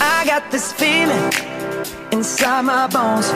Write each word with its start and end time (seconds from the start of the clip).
I 0.00 0.24
got 0.26 0.50
this 0.50 0.72
feeling 0.72 1.32
inside 2.12 2.62
my 2.62 2.86
bones. 2.86 3.30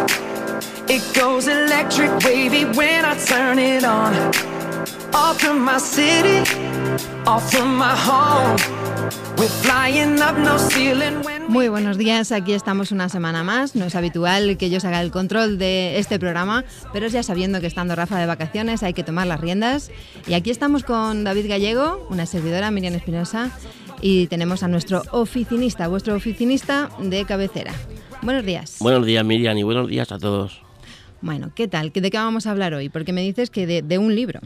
It 0.91 1.03
goes 1.15 1.47
electric 1.49 2.11
wavy 2.25 2.65
when 2.65 3.05
I 3.05 3.17
turn 3.19 3.59
it 3.59 3.85
on. 3.85 4.15
Off 5.15 5.41
from 5.41 5.65
my 5.65 5.79
city, 5.79 6.41
off 7.27 7.51
from 7.51 7.77
my 7.77 7.95
home. 7.95 8.78
Muy 11.49 11.69
buenos 11.69 11.97
días, 11.97 12.33
aquí 12.33 12.55
estamos 12.55 12.91
una 12.91 13.09
semana 13.09 13.45
más. 13.45 13.77
No 13.77 13.85
es 13.85 13.95
habitual 13.95 14.57
que 14.57 14.69
yo 14.69 14.81
se 14.81 14.89
haga 14.89 15.01
el 15.01 15.13
control 15.13 15.59
de 15.59 15.99
este 15.99 16.19
programa, 16.19 16.65
pero 16.93 17.07
ya 17.07 17.23
sabiendo 17.23 17.61
que 17.61 17.69
estando 17.69 17.95
Rafa 17.95 18.19
de 18.19 18.27
vacaciones 18.27 18.83
hay 18.83 18.95
que 18.95 19.05
tomar 19.05 19.29
las 19.29 19.41
riendas. 19.41 19.93
Y 20.27 20.35
aquí 20.35 20.51
estamos 20.51 20.83
con 20.83 21.23
David 21.23 21.49
Gallego, 21.49 22.05
una 22.11 22.27
servidora, 22.27 22.73
Miriam 22.73 22.95
Espinosa, 22.95 23.57
y 24.03 24.27
tenemos 24.27 24.65
a 24.65 24.69
nuestro 24.69 25.03
oficinista, 25.13 25.87
vuestro 25.87 26.17
oficinista 26.17 26.91
de 27.01 27.25
cabecera. 27.25 27.73
Buenos 28.23 28.45
días. 28.45 28.79
Buenos 28.81 29.07
días, 29.07 29.25
Miriam, 29.25 29.57
y 29.57 29.63
buenos 29.63 29.89
días 29.89 30.11
a 30.11 30.19
todos. 30.19 30.63
Bueno, 31.21 31.53
¿qué 31.55 31.69
tal? 31.69 31.93
¿De 31.93 32.11
qué 32.11 32.19
vamos 32.19 32.49
a 32.49 32.51
hablar 32.51 32.75
hoy? 32.75 32.89
Porque 32.89 33.13
me 33.13 33.23
dices 33.23 33.51
que 33.51 33.69
de, 33.69 33.83
de 33.83 33.99
un 33.99 34.17
libro. 34.17 34.41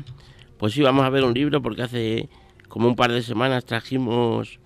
Pues 0.58 0.74
sí, 0.74 0.82
vamos 0.82 1.06
a 1.06 1.08
ver 1.08 1.24
un 1.24 1.32
libro 1.32 1.62
porque 1.62 1.80
hace 1.80 2.28
como 2.68 2.88
un 2.88 2.94
par 2.94 3.10
de 3.10 3.22
semanas 3.22 3.64
trajimos 3.64 4.60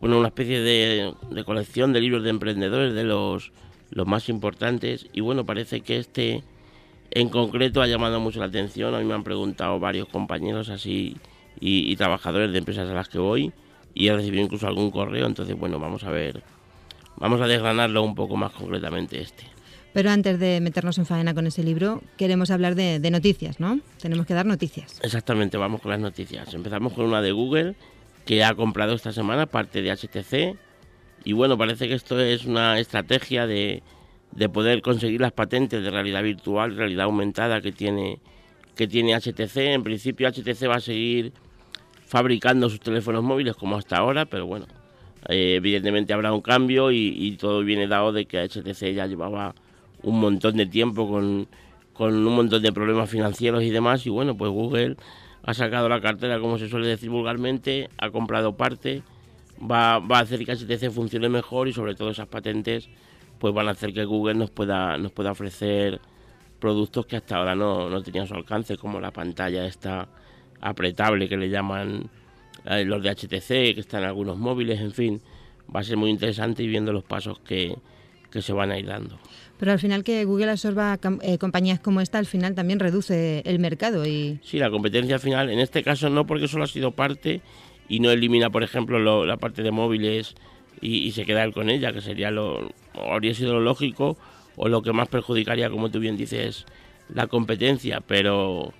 bueno, 0.00 0.18
una 0.18 0.28
especie 0.28 0.60
de, 0.60 1.14
de 1.30 1.44
colección 1.44 1.92
de 1.92 2.00
libros 2.00 2.22
de 2.22 2.30
emprendedores 2.30 2.94
de 2.94 3.04
los, 3.04 3.52
los 3.90 4.06
más 4.06 4.28
importantes 4.28 5.06
y 5.12 5.20
bueno, 5.20 5.44
parece 5.44 5.82
que 5.82 5.98
este 5.98 6.42
en 7.10 7.28
concreto 7.28 7.82
ha 7.82 7.86
llamado 7.86 8.20
mucho 8.20 8.38
la 8.38 8.46
atención. 8.46 8.94
A 8.94 8.98
mí 8.98 9.04
me 9.04 9.14
han 9.14 9.24
preguntado 9.24 9.78
varios 9.80 10.08
compañeros 10.08 10.68
así 10.68 11.16
y, 11.60 11.90
y 11.90 11.96
trabajadores 11.96 12.52
de 12.52 12.58
empresas 12.58 12.88
a 12.88 12.94
las 12.94 13.08
que 13.08 13.18
voy 13.18 13.52
y 13.94 14.08
he 14.08 14.14
recibido 14.14 14.44
incluso 14.44 14.66
algún 14.66 14.90
correo. 14.90 15.26
Entonces, 15.26 15.58
bueno, 15.58 15.78
vamos 15.78 16.04
a 16.04 16.10
ver, 16.10 16.42
vamos 17.16 17.40
a 17.40 17.46
desgranarlo 17.46 18.02
un 18.02 18.14
poco 18.14 18.36
más 18.36 18.52
concretamente 18.52 19.20
este. 19.20 19.44
Pero 19.92 20.10
antes 20.10 20.38
de 20.38 20.60
meternos 20.60 20.98
en 20.98 21.04
faena 21.04 21.34
con 21.34 21.48
ese 21.48 21.64
libro, 21.64 22.00
queremos 22.16 22.52
hablar 22.52 22.76
de, 22.76 23.00
de 23.00 23.10
noticias, 23.10 23.58
¿no? 23.58 23.80
Tenemos 24.00 24.24
que 24.24 24.34
dar 24.34 24.46
noticias. 24.46 25.00
Exactamente, 25.02 25.56
vamos 25.56 25.80
con 25.80 25.90
las 25.90 25.98
noticias. 25.98 26.54
Empezamos 26.54 26.92
con 26.92 27.06
una 27.06 27.20
de 27.20 27.32
Google 27.32 27.74
que 28.24 28.44
ha 28.44 28.54
comprado 28.54 28.94
esta 28.94 29.12
semana 29.12 29.46
parte 29.46 29.82
de 29.82 29.90
HTC 29.90 30.58
y 31.24 31.32
bueno, 31.32 31.58
parece 31.58 31.88
que 31.88 31.94
esto 31.94 32.18
es 32.20 32.46
una 32.46 32.78
estrategia 32.78 33.46
de, 33.46 33.82
de 34.32 34.48
poder 34.48 34.80
conseguir 34.82 35.20
las 35.20 35.32
patentes 35.32 35.82
de 35.82 35.90
realidad 35.90 36.22
virtual, 36.22 36.76
realidad 36.76 37.04
aumentada 37.04 37.60
que 37.60 37.72
tiene, 37.72 38.20
que 38.74 38.86
tiene 38.86 39.14
HTC. 39.14 39.56
En 39.56 39.82
principio 39.82 40.28
HTC 40.30 40.68
va 40.68 40.76
a 40.76 40.80
seguir 40.80 41.32
fabricando 42.06 42.68
sus 42.70 42.80
teléfonos 42.80 43.22
móviles 43.22 43.54
como 43.54 43.76
hasta 43.76 43.98
ahora, 43.98 44.24
pero 44.24 44.46
bueno, 44.46 44.66
eh, 45.28 45.56
evidentemente 45.56 46.12
habrá 46.12 46.32
un 46.32 46.40
cambio 46.40 46.90
y, 46.90 47.14
y, 47.16 47.36
todo 47.36 47.62
viene 47.62 47.86
dado 47.86 48.12
de 48.12 48.24
que 48.24 48.42
HTC 48.42 48.94
ya 48.94 49.06
llevaba 49.06 49.54
un 50.02 50.18
montón 50.18 50.56
de 50.56 50.66
tiempo 50.66 51.08
con, 51.08 51.46
con 51.92 52.14
un 52.14 52.34
montón 52.34 52.62
de 52.62 52.72
problemas 52.72 53.10
financieros 53.10 53.62
y 53.62 53.70
demás 53.70 54.06
y 54.06 54.10
bueno, 54.10 54.36
pues 54.36 54.50
Google 54.50 54.96
ha 55.42 55.54
sacado 55.54 55.88
la 55.88 56.00
cartera, 56.00 56.38
como 56.38 56.58
se 56.58 56.68
suele 56.68 56.88
decir 56.88 57.10
vulgarmente, 57.10 57.88
ha 57.98 58.10
comprado 58.10 58.56
parte, 58.56 59.02
va, 59.60 59.98
va 59.98 60.18
a 60.18 60.22
hacer 60.22 60.44
que 60.44 60.56
HTC 60.56 60.90
funcione 60.90 61.28
mejor 61.28 61.68
y 61.68 61.72
sobre 61.72 61.94
todo 61.94 62.10
esas 62.10 62.28
patentes 62.28 62.88
pues 63.38 63.54
van 63.54 63.68
a 63.68 63.70
hacer 63.70 63.92
que 63.92 64.04
Google 64.04 64.34
nos 64.34 64.50
pueda, 64.50 64.98
nos 64.98 65.12
pueda 65.12 65.32
ofrecer 65.32 66.00
productos 66.60 67.06
que 67.06 67.16
hasta 67.16 67.36
ahora 67.36 67.54
no, 67.54 67.88
no 67.88 68.02
tenían 68.02 68.26
su 68.26 68.34
alcance, 68.34 68.76
como 68.76 69.00
la 69.00 69.10
pantalla 69.10 69.64
esta 69.64 70.08
apretable 70.60 71.26
que 71.26 71.38
le 71.38 71.48
llaman 71.48 72.10
eh, 72.66 72.84
los 72.84 73.02
de 73.02 73.10
HTC, 73.10 73.74
que 73.74 73.80
están 73.80 74.02
en 74.02 74.08
algunos 74.08 74.36
móviles, 74.36 74.78
en 74.80 74.92
fin, 74.92 75.22
va 75.74 75.80
a 75.80 75.82
ser 75.82 75.96
muy 75.96 76.10
interesante 76.10 76.62
y 76.62 76.68
viendo 76.68 76.92
los 76.92 77.02
pasos 77.02 77.40
que, 77.40 77.74
que 78.30 78.42
se 78.42 78.52
van 78.52 78.70
a 78.70 78.78
ir 78.78 78.86
dando. 78.86 79.18
Pero 79.60 79.72
al 79.72 79.78
final 79.78 80.04
que 80.04 80.24
Google 80.24 80.52
absorba 80.52 80.98
eh, 81.20 81.36
compañías 81.36 81.80
como 81.80 82.00
esta, 82.00 82.16
al 82.16 82.24
final 82.24 82.54
también 82.54 82.80
reduce 82.80 83.42
el 83.44 83.58
mercado 83.58 84.06
y... 84.06 84.40
Sí, 84.42 84.58
la 84.58 84.70
competencia 84.70 85.16
al 85.16 85.20
final, 85.20 85.50
en 85.50 85.58
este 85.58 85.82
caso 85.82 86.08
no 86.08 86.26
porque 86.26 86.48
solo 86.48 86.64
ha 86.64 86.66
sido 86.66 86.92
parte 86.92 87.42
y 87.86 88.00
no 88.00 88.10
elimina, 88.10 88.48
por 88.48 88.62
ejemplo, 88.62 88.98
lo, 88.98 89.26
la 89.26 89.36
parte 89.36 89.62
de 89.62 89.70
móviles 89.70 90.34
y, 90.80 91.12
se 91.12 91.26
queda 91.26 91.52
con 91.52 91.68
ella, 91.68 91.92
que 91.92 92.00
sería 92.00 92.30
lo, 92.30 92.70
habría 92.94 93.34
sido 93.34 93.52
lo 93.52 93.60
lógico 93.60 94.16
o 94.56 94.68
lo 94.68 94.80
que 94.80 94.94
más 94.94 95.08
perjudicaría, 95.08 95.68
como 95.68 95.90
tú 95.90 96.00
bien 96.00 96.16
dices, 96.16 96.64
la 97.12 97.26
competencia, 97.26 98.00
pero... 98.00 98.72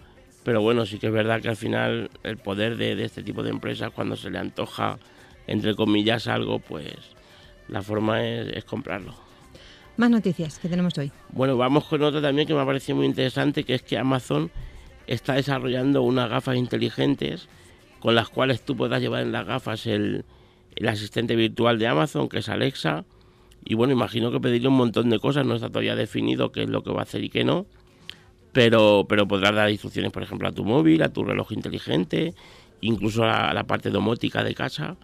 Pero 0.45 0.63
bueno, 0.63 0.87
sí 0.87 0.99
que 0.99 1.09
es 1.09 1.13
verdad 1.13 1.43
que 1.43 1.51
al 1.51 1.57
final 1.57 2.09
el 2.23 2.39
poder 2.39 2.79
de, 2.79 2.97
de 2.97 3.05
este 3.05 3.23
tipo 3.23 3.43
de 3.43 3.51
empresas, 3.51 3.91
cuando 3.91 4.17
se 4.17 4.31
le 4.31 4.39
antoja, 4.39 4.99
entre 5.47 5.75
comillas, 5.75 6.27
algo, 6.27 6.59
pues 6.59 6.97
la 7.69 7.83
forma 7.83 8.27
es, 8.27 8.49
es 8.57 8.65
comprarlo. 8.65 9.30
Más 10.01 10.09
noticias 10.09 10.59
que 10.59 10.67
tenemos 10.67 10.97
hoy. 10.97 11.13
Bueno, 11.29 11.59
vamos 11.59 11.85
con 11.85 12.03
otra 12.03 12.23
también 12.23 12.49
que 12.49 12.55
me 12.55 12.61
ha 12.63 12.65
parecido 12.65 12.97
muy 12.97 13.05
interesante, 13.05 13.65
que 13.65 13.75
es 13.75 13.83
que 13.83 13.99
Amazon 13.99 14.51
está 15.07 15.35
desarrollando 15.35 16.01
unas 16.01 16.31
gafas 16.31 16.57
inteligentes 16.57 17.51
con 17.99 18.15
las 18.15 18.31
cuales 18.31 18.63
tú 18.63 18.75
puedas 18.75 19.03
llevar 19.03 19.21
en 19.21 19.31
las 19.31 19.47
gafas 19.47 19.87
el, 19.87 20.25
asistente 20.89 21.37
virtual 21.37 21.79
de 21.79 21.87
Amazon, 21.87 22.31
que 22.31 22.39
es 22.39 22.49
Alexa. 22.49 23.05
Y 23.63 23.75
bueno, 23.75 23.93
imagino 23.93 24.33
que 24.33 24.41
pedirle 24.41 24.69
un 24.69 24.79
montón 24.79 25.11
de 25.11 25.19
cosas, 25.19 25.45
no 25.45 25.55
está 25.55 25.69
todavía 25.69 25.95
definido 25.95 26.51
qué 26.51 26.63
es 26.63 26.71
lo 26.71 26.83
que 26.83 26.93
va 26.93 27.01
a 27.01 27.03
hacer 27.03 27.23
y 27.23 27.29
qué 27.29 27.45
no. 27.45 27.67
Pero, 28.53 29.05
pero 29.07 29.29
podrás 29.29 29.55
dar 29.55 29.71
instrucciones, 29.71 30.13
por 30.13 30.23
ejemplo, 30.23 30.49
a 30.49 30.53
tu 30.53 30.65
móvil, 30.65 31.03
a 31.03 31.13
tu 31.13 31.25
reloj 31.25 31.53
inteligente, 31.53 32.33
incluso 32.81 33.25
a 33.25 33.53
la 33.53 33.65
parte 33.65 33.91
domótica 33.91 34.43
de 34.45 34.55
casa. 34.55 34.97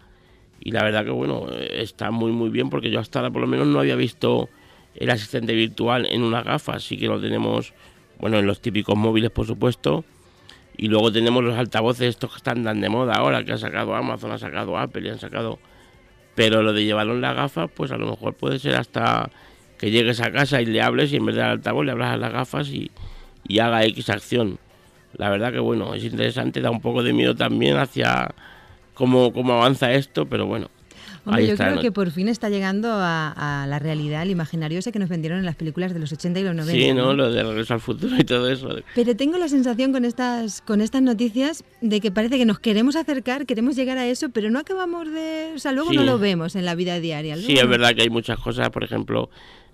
Y 0.58 0.70
la 0.70 0.82
verdad 0.82 1.04
que 1.04 1.10
bueno, 1.10 1.48
está 1.50 2.10
muy 2.10 2.32
muy 2.32 2.48
bien 2.48 2.70
porque 2.70 2.90
yo 2.90 2.98
hasta 2.98 3.18
ahora 3.18 3.30
por 3.30 3.42
lo 3.42 3.46
menos 3.46 3.66
no 3.66 3.78
había 3.78 3.94
visto 3.94 4.48
el 4.96 5.10
asistente 5.10 5.54
virtual 5.54 6.06
en 6.06 6.22
una 6.22 6.42
gafa, 6.42 6.80
sí 6.80 6.96
que 6.96 7.06
lo 7.06 7.20
tenemos, 7.20 7.74
bueno, 8.18 8.38
en 8.38 8.46
los 8.46 8.60
típicos 8.60 8.96
móviles, 8.96 9.30
por 9.30 9.46
supuesto. 9.46 10.04
Y 10.76 10.88
luego 10.88 11.10
tenemos 11.10 11.42
los 11.42 11.56
altavoces 11.56 12.08
estos 12.08 12.30
que 12.30 12.36
están 12.36 12.64
tan 12.64 12.80
de 12.80 12.88
moda 12.88 13.14
ahora, 13.14 13.44
que 13.44 13.52
ha 13.52 13.58
sacado 13.58 13.94
Amazon, 13.94 14.32
ha 14.32 14.38
sacado 14.38 14.76
Apple 14.78 15.06
y 15.06 15.10
han 15.10 15.18
sacado... 15.18 15.58
Pero 16.34 16.62
lo 16.62 16.74
de 16.74 16.84
llevarlo 16.84 17.14
en 17.14 17.22
la 17.22 17.32
gafa, 17.32 17.66
pues 17.66 17.90
a 17.92 17.96
lo 17.96 18.10
mejor 18.10 18.34
puede 18.34 18.58
ser 18.58 18.76
hasta 18.76 19.30
que 19.78 19.90
llegues 19.90 20.20
a 20.20 20.30
casa 20.30 20.60
y 20.60 20.66
le 20.66 20.82
hables 20.82 21.12
y 21.12 21.16
en 21.16 21.24
vez 21.24 21.34
del 21.34 21.46
altavoz 21.46 21.84
le 21.86 21.92
hablas 21.92 22.12
a 22.12 22.16
las 22.18 22.30
gafas 22.30 22.68
y, 22.68 22.90
y 23.48 23.58
haga 23.58 23.84
X 23.84 24.10
acción. 24.10 24.58
La 25.16 25.30
verdad 25.30 25.50
que 25.50 25.60
bueno, 25.60 25.94
es 25.94 26.04
interesante, 26.04 26.60
da 26.60 26.70
un 26.70 26.82
poco 26.82 27.02
de 27.02 27.14
miedo 27.14 27.34
también 27.34 27.78
hacia 27.78 28.34
cómo, 28.92 29.32
cómo 29.32 29.54
avanza 29.54 29.92
esto, 29.94 30.26
pero 30.26 30.44
bueno, 30.44 30.68
Hombre, 31.26 31.44
yo 31.44 31.56
creo 31.56 31.81
que 31.81 31.91
por 31.91 32.12
fin 32.12 32.28
está 32.28 32.48
llegando 32.48 32.88
a, 32.88 33.62
a, 33.62 33.66
la 33.66 33.81
realidad, 33.81 34.22
el 34.22 34.31
imaginario 34.31 34.78
ese 34.78 34.92
que 34.92 35.00
nos 35.00 35.09
vendieron 35.09 35.41
en 35.41 35.44
las 35.44 35.56
películas 35.56 35.92
de 35.92 35.98
los 35.98 36.12
80 36.12 36.38
y 36.38 36.44
los 36.44 36.54
90. 36.54 36.72
Sí, 36.72 36.94
¿no? 36.94 37.14
Lo 37.14 37.32
de 37.32 37.42
Regreso 37.42 37.75
al 37.75 37.81
Futuro 37.81 38.16
y 38.16 38.22
todo 38.22 38.48
eso. 38.48 38.69
Pero 38.94 39.16
tengo 39.16 39.37
la 39.37 39.48
sensación 39.48 39.92
con 39.92 40.04
estas, 40.04 40.62
con 40.62 40.81
estas 40.81 41.03
noticias 41.03 41.64
de 41.81 42.00
que 42.00 42.12
parece 42.12 42.38
que 42.38 42.44
nos 42.44 42.60
queremos 42.60 42.94
acercar, 42.94 43.44
queremos 43.44 43.75
llegar 43.75 43.98
a 43.98 44.06
eso, 44.06 44.28
pero 44.28 44.50
no 44.50 44.60
acabamos 44.60 45.10
de... 45.10 45.50
O 45.56 45.59
sea, 45.59 45.72
luego 45.72 45.91
sí. 45.91 45.97
no 45.97 46.04
lo 46.04 46.19
vemos 46.20 46.54
en 46.54 46.64
la 46.64 46.76
vida 46.76 47.00
diaria. 47.00 47.37
Sí, 47.37 47.54
es 47.54 47.69
verdad 47.69 47.94
que 47.97 48.03
hay 48.03 48.10
muchas 48.10 48.38
cosas, 48.38 48.70
por 48.70 48.84
ejemplo, 48.84 49.28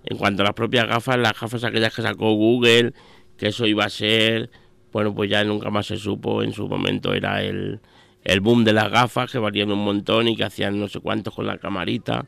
en 0.05 0.17
cuanto 0.17 0.41
a 0.41 0.45
las 0.45 0.55
propias 0.55 0.87
gafas, 0.87 1.19
las 1.19 1.39
gafas 1.39 1.63
aquellas 1.63 1.93
que 1.93 2.01
sacó 2.01 2.33
Google, 2.33 2.93
que 3.37 3.49
eso 3.49 3.67
iba 3.67 3.85
a 3.85 3.89
ser... 3.89 4.49
Bueno, 4.91 5.13
pues 5.13 5.29
ya 5.29 5.43
nunca 5.43 5.69
más 5.69 5.87
se 5.87 5.97
supo, 5.97 6.43
en 6.43 6.53
su 6.53 6.67
momento 6.67 7.13
era 7.13 7.43
el 7.43 7.79
el 8.23 8.39
boom 8.39 8.63
de 8.63 8.73
las 8.73 8.89
gafas 8.89 9.31
que 9.31 9.37
valían 9.37 9.71
un 9.71 9.83
montón 9.83 10.27
y 10.27 10.35
que 10.35 10.43
hacían 10.43 10.79
no 10.79 10.87
sé 10.87 10.99
cuántos 10.99 11.33
con 11.33 11.45
la 11.45 11.57
camarita, 11.57 12.25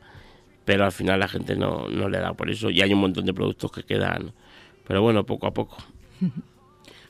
pero 0.64 0.84
al 0.84 0.92
final 0.92 1.20
la 1.20 1.28
gente 1.28 1.56
no, 1.56 1.88
no 1.88 2.08
le 2.08 2.18
da 2.18 2.34
por 2.34 2.50
eso 2.50 2.70
y 2.70 2.82
hay 2.82 2.92
un 2.92 3.00
montón 3.00 3.24
de 3.24 3.32
productos 3.32 3.72
que 3.72 3.82
quedan, 3.82 4.32
pero 4.86 5.02
bueno, 5.02 5.24
poco 5.24 5.46
a 5.46 5.54
poco. 5.54 5.78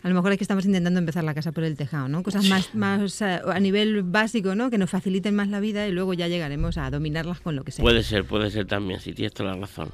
A 0.02 0.08
lo 0.08 0.14
mejor 0.14 0.30
es 0.30 0.38
que 0.38 0.44
estamos 0.44 0.64
intentando 0.64 1.00
empezar 1.00 1.24
la 1.24 1.34
casa 1.34 1.50
por 1.50 1.64
el 1.64 1.76
tejado, 1.76 2.06
¿no? 2.06 2.22
Cosas 2.22 2.48
más, 2.48 2.77
más 2.77 3.22
a 3.22 3.59
nivel 3.59 4.04
básico, 4.04 4.54
¿no? 4.54 4.71
Que 4.71 4.78
nos 4.78 4.89
faciliten 4.89 5.34
más 5.34 5.48
la 5.48 5.59
vida 5.59 5.89
y 5.89 5.91
luego 5.91 6.15
ya 6.15 6.28
llegaremos 6.28 6.78
a 6.78 6.89
dominarlas 6.91 7.41
con 7.41 7.56
lo 7.56 7.65
que 7.65 7.72
sea. 7.72 7.82
Puede 7.82 8.04
ser, 8.04 8.24
puede 8.24 8.53
ser 8.53 8.66
también, 8.66 9.00
si 9.00 9.15
tienes 9.15 9.32
toda 9.32 9.54
la 9.54 9.60
razón. 9.62 9.91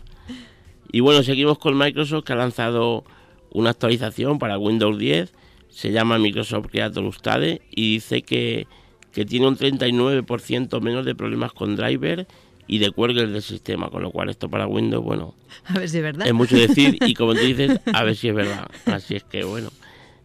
Y 0.93 1.01
bueno, 1.01 1.23
seguimos 1.23 1.59
con 1.59 1.79
Microsoft 1.79 2.25
que 2.25 2.35
ha 2.35 2.37
lanzado 2.37 3.05
una 3.53 3.71
actualización 3.71 4.39
para 4.39 4.59
Windows 4.59 4.99
10, 4.99 5.33
se 5.71 5.93
llama 5.93 6.19
Microsoft 6.19 6.67
Creator 6.67 7.05
Ustade 7.05 7.63
y 7.71 7.95
dice 7.95 8.21
que 8.21 8.67
que 9.13 9.25
tiene 9.25 9.47
un 9.47 9.57
39% 9.57 10.81
menos 10.81 11.05
de 11.05 11.15
problemas 11.15 11.53
con 11.53 11.77
driver 11.77 12.27
y 12.67 12.79
de 12.79 12.91
cuelgues 12.91 13.31
del 13.31 13.43
sistema, 13.43 13.91
con 13.91 14.03
lo 14.03 14.11
cual 14.11 14.31
esto 14.31 14.49
para 14.49 14.67
Windows, 14.67 15.05
bueno, 15.05 15.35
a 15.65 15.79
ver 15.79 15.89
si 15.89 15.99
es 15.99 16.03
verdad. 16.03 16.27
Es 16.27 16.33
mucho 16.33 16.57
decir 16.57 16.97
y 17.01 17.15
como 17.15 17.35
tú 17.35 17.41
dices, 17.41 17.81
a 17.93 18.05
ver 18.05 18.17
si 18.17 18.29
es 18.29 18.35
verdad. 18.35 18.71
Así 18.87 19.17
es 19.17 19.25
que 19.25 19.45
bueno, 19.45 19.71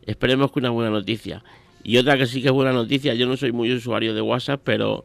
esperemos 0.06 0.52
que 0.52 0.60
una 0.60 0.70
buena 0.70 0.90
noticia. 0.90 1.44
Y 1.84 1.98
otra 1.98 2.18
que 2.18 2.26
sí 2.26 2.42
que 2.42 2.48
es 2.48 2.54
buena 2.54 2.74
noticia, 2.74 3.14
yo 3.14 3.28
no 3.28 3.38
soy 3.38 3.52
muy 3.52 3.72
usuario 3.72 4.14
de 4.14 4.22
WhatsApp, 4.22 4.62
pero 4.64 5.04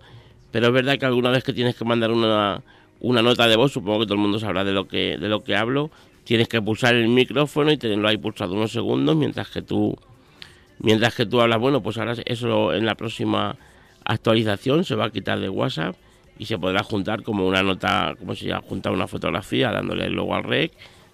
pero 0.51 0.67
es 0.67 0.73
verdad 0.73 0.99
que 0.99 1.07
alguna 1.07 1.31
vez 1.31 1.43
que 1.45 1.53
tienes 1.53 1.75
que 1.75 1.85
mandar 1.85 2.11
una, 2.11 2.63
una 3.01 3.23
nota 3.23 3.49
de 3.49 3.57
voz, 3.57 3.73
supongo 3.73 4.01
que 4.01 4.07
todo 4.07 4.15
el 4.15 4.21
mundo 4.21 4.39
sabrá 4.39 4.65
de 4.65 4.73
lo 4.73 4.87
que 4.87 5.17
de 5.19 5.29
lo 5.29 5.43
que 5.43 5.57
hablo, 5.57 5.91
tienes 6.25 6.49
que 6.49 6.61
pulsar 6.61 6.95
el 6.95 7.09
micrófono 7.09 7.73
y 7.73 7.79
tenerlo 7.79 8.09
ahí 8.09 8.19
pulsado 8.19 8.55
unos 8.55 8.73
segundos 8.73 9.17
mientras 9.17 9.49
que 9.49 9.63
tú 9.63 9.97
Mientras 10.83 11.15
que 11.15 11.27
tú 11.27 11.41
hablas, 11.41 11.61
bueno, 11.61 11.81
pues 11.81 11.97
ahora 11.97 12.15
eso 12.25 12.75
en 12.75 12.85
la 12.85 12.97
próxima 12.97 13.57
actualización 14.05 14.85
se 14.85 14.95
va 14.95 15.07
a 15.07 15.11
quitar 15.11 15.41
de 15.41 15.49
WhatsApp 15.49 15.97
y 16.39 16.47
se 16.47 16.59
podrá 16.59 16.83
juntar 16.83 17.23
como 17.23 17.47
una 17.47 17.63
nota, 17.63 18.15
como 18.19 18.35
si 18.35 18.47
ya 18.47 18.61
juntar 18.61 18.93
una 18.93 19.07
fotografía, 19.07 19.71
dándole 19.71 20.07
el 20.07 20.13
logo 20.13 20.35
al 20.35 20.45
rec 20.45 20.73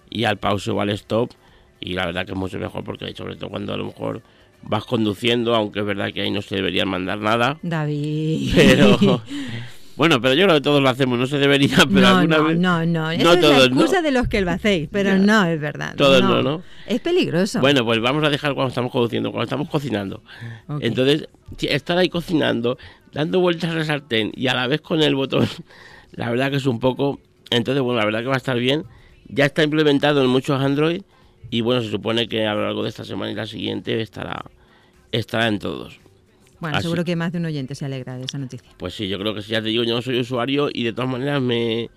y 0.09 0.23
al 0.23 0.37
pause 0.37 0.69
o 0.69 0.81
al 0.81 0.89
stop. 0.89 1.31
Y 1.79 1.93
la 1.93 2.05
verdad 2.05 2.25
que 2.25 2.31
es 2.31 2.37
mucho 2.37 2.59
mejor 2.59 2.83
porque 2.83 3.13
sobre 3.15 3.35
todo 3.35 3.49
cuando 3.49 3.73
a 3.73 3.77
lo 3.77 3.85
mejor 3.85 4.21
vas 4.63 4.85
conduciendo, 4.85 5.55
aunque 5.55 5.79
es 5.79 5.85
verdad 5.85 6.11
que 6.11 6.21
ahí 6.21 6.31
no 6.31 6.41
se 6.41 6.55
debería 6.55 6.85
mandar 6.85 7.19
nada. 7.19 7.57
David. 7.61 8.51
Pero 8.55 8.97
bueno, 9.99 10.21
pero 10.21 10.33
yo 10.33 10.45
creo 10.45 10.55
que 10.55 10.61
todos 10.61 10.81
lo 10.81 10.87
hacemos, 10.87 11.19
no 11.19 11.27
se 11.27 11.37
debería, 11.39 11.75
pero 11.93 11.99
no, 11.99 12.07
alguna 12.07 12.37
no, 12.37 12.43
vez. 12.45 12.57
no, 12.57 12.85
no, 12.85 13.11
Esa 13.11 13.33
es 13.33 13.41
la 13.41 13.65
excusa 13.65 14.01
de 14.01 14.11
los 14.11 14.29
que 14.29 14.39
lo 14.39 14.49
hacéis, 14.49 14.87
pero 14.89 15.17
no 15.17 15.43
es 15.43 15.59
verdad. 15.59 15.93
Todos 15.97 16.21
no. 16.21 16.41
no, 16.41 16.63
Es 16.87 17.01
peligroso. 17.01 17.59
Bueno, 17.59 17.83
pues 17.83 17.99
vamos 17.99 18.23
a 18.23 18.29
dejar 18.29 18.53
cuando 18.53 18.69
estamos 18.69 18.93
conduciendo, 18.93 19.29
cuando 19.29 19.43
estamos 19.43 19.67
cocinando. 19.67 20.23
Entonces, 20.79 21.27
estar 21.59 21.97
ahí 21.97 22.07
cocinando, 22.07 22.77
dando 23.11 23.41
vueltas 23.41 23.71
al 23.71 23.83
sartén 23.83 24.31
y 24.37 24.47
a 24.47 24.53
la 24.53 24.67
vez 24.67 24.79
con 24.79 25.03
el 25.03 25.15
botón, 25.15 25.49
la 26.13 26.29
verdad 26.29 26.49
que 26.49 26.55
es 26.55 26.65
un 26.65 26.79
poco. 26.79 27.19
Entonces, 27.49 27.83
bueno, 27.83 27.99
la 27.99 28.05
verdad 28.05 28.21
que 28.21 28.27
va 28.27 28.35
a 28.35 28.37
estar 28.37 28.57
bien. 28.57 28.85
Ya 29.27 29.43
está 29.43 29.63
implementado 29.63 30.23
en 30.23 30.29
muchos 30.29 30.61
Android 30.61 31.01
y 31.49 31.59
bueno, 31.59 31.81
se 31.81 31.91
supone 31.91 32.29
que 32.29 32.47
a 32.47 32.53
lo 32.53 32.63
largo 32.63 32.83
de 32.83 32.89
esta 32.89 33.03
semana 33.03 33.33
y 33.33 33.35
la 33.35 33.47
siguiente 33.47 33.99
estará, 33.99 34.45
estará 35.11 35.49
en 35.49 35.59
todos. 35.59 35.99
Bueno, 36.59 36.81
seguro 36.81 37.03
que 37.03 37.15
más 37.15 37.31
de 37.31 37.37
un 37.37 37.45
oyente 37.45 37.75
se 37.75 37.85
alegra 37.85 38.17
de 38.17 38.25
esa 38.25 38.37
noticia. 38.37 38.69
Pues 38.77 38.93
sí, 38.93 39.07
yo 39.07 39.17
creo 39.17 39.33
que 39.33 39.41
sí, 39.41 39.51
ya 39.51 39.61
te 39.61 39.69
digo, 39.69 39.83
yo 39.83 39.95
no 39.95 40.01
soy 40.01 40.19
usuario 40.19 40.69
y 40.73 40.83
de 40.83 40.93
todas 40.93 41.09
maneras 41.09 41.41
me, 41.41 41.89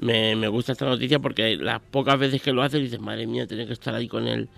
me, 0.00 0.48
gusta 0.48 0.72
esta 0.72 0.86
noticia 0.86 1.18
porque 1.18 1.56
las 1.56 1.80
pocas 1.80 2.18
veces 2.18 2.40
que 2.42 2.52
lo 2.52 2.62
haces 2.62 2.80
dices, 2.80 3.00
madre 3.00 3.26
mía, 3.26 3.46
tener 3.46 3.66
que 3.66 3.72
estar 3.72 3.94
ahí 3.94 4.08
con 4.08 4.26
él. 4.26 4.48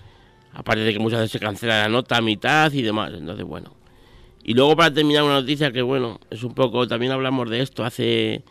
Aparte 0.52 0.82
de 0.82 0.92
que 0.92 0.98
muchas 0.98 1.20
veces 1.20 1.32
se 1.32 1.40
cancela 1.40 1.82
la 1.82 1.88
nota 1.88 2.16
a 2.16 2.20
mitad 2.22 2.72
y 2.72 2.82
demás. 2.82 3.12
Entonces, 3.14 3.44
bueno. 3.44 3.74
Y 4.42 4.54
luego 4.54 4.76
para 4.76 4.92
terminar 4.92 5.24
una 5.24 5.40
noticia 5.40 5.72
que, 5.72 5.82
bueno, 5.82 6.20
es 6.30 6.42
un 6.44 6.54
poco, 6.54 6.86
también 6.86 7.12
hablamos 7.12 7.50
de 7.50 7.60
esto 7.60 7.84
hace, 7.84 8.42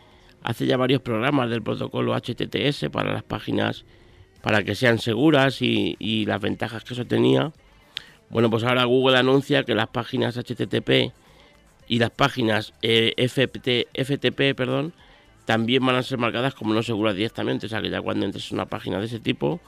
hace 0.42 0.66
ya 0.66 0.76
varios 0.76 1.00
programas 1.00 1.50
del 1.50 1.62
protocolo 1.62 2.14
HTTS 2.14 2.90
para 2.92 3.12
las 3.12 3.22
páginas 3.22 3.84
para 4.46 4.62
que 4.62 4.76
sean 4.76 5.00
seguras 5.00 5.60
y, 5.60 6.24
las 6.24 6.40
ventajas 6.40 6.84
que 6.84 6.94
eso 6.94 7.04
tenía. 7.04 7.52
Bueno, 8.30 8.50
pues 8.50 8.64
ahora 8.64 8.84
Google 8.84 9.18
anuncia 9.18 9.64
que 9.64 9.74
las 9.74 9.88
páginas 9.88 10.36
HTTP 10.36 11.12
y 11.88 11.98
las 11.98 12.10
páginas 12.10 12.72
eh, 12.82 13.14
FTP 13.16 14.56
perdón, 14.56 14.92
también 15.44 15.86
van 15.86 15.96
a 15.96 16.02
ser 16.02 16.18
marcadas 16.18 16.54
como 16.54 16.74
no 16.74 16.82
seguras 16.82 17.14
directamente. 17.14 17.66
O 17.66 17.68
sea 17.68 17.80
que 17.80 17.90
ya 17.90 18.00
cuando 18.02 18.26
entres 18.26 18.50
en 18.50 18.56
una 18.56 18.66
página 18.66 18.98
de 18.98 19.06
ese 19.06 19.20
tipo, 19.20 19.60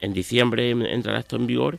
en 0.00 0.12
diciembre 0.12 0.70
entrará 0.70 1.20
esto 1.20 1.36
en 1.36 1.46
vigor, 1.46 1.78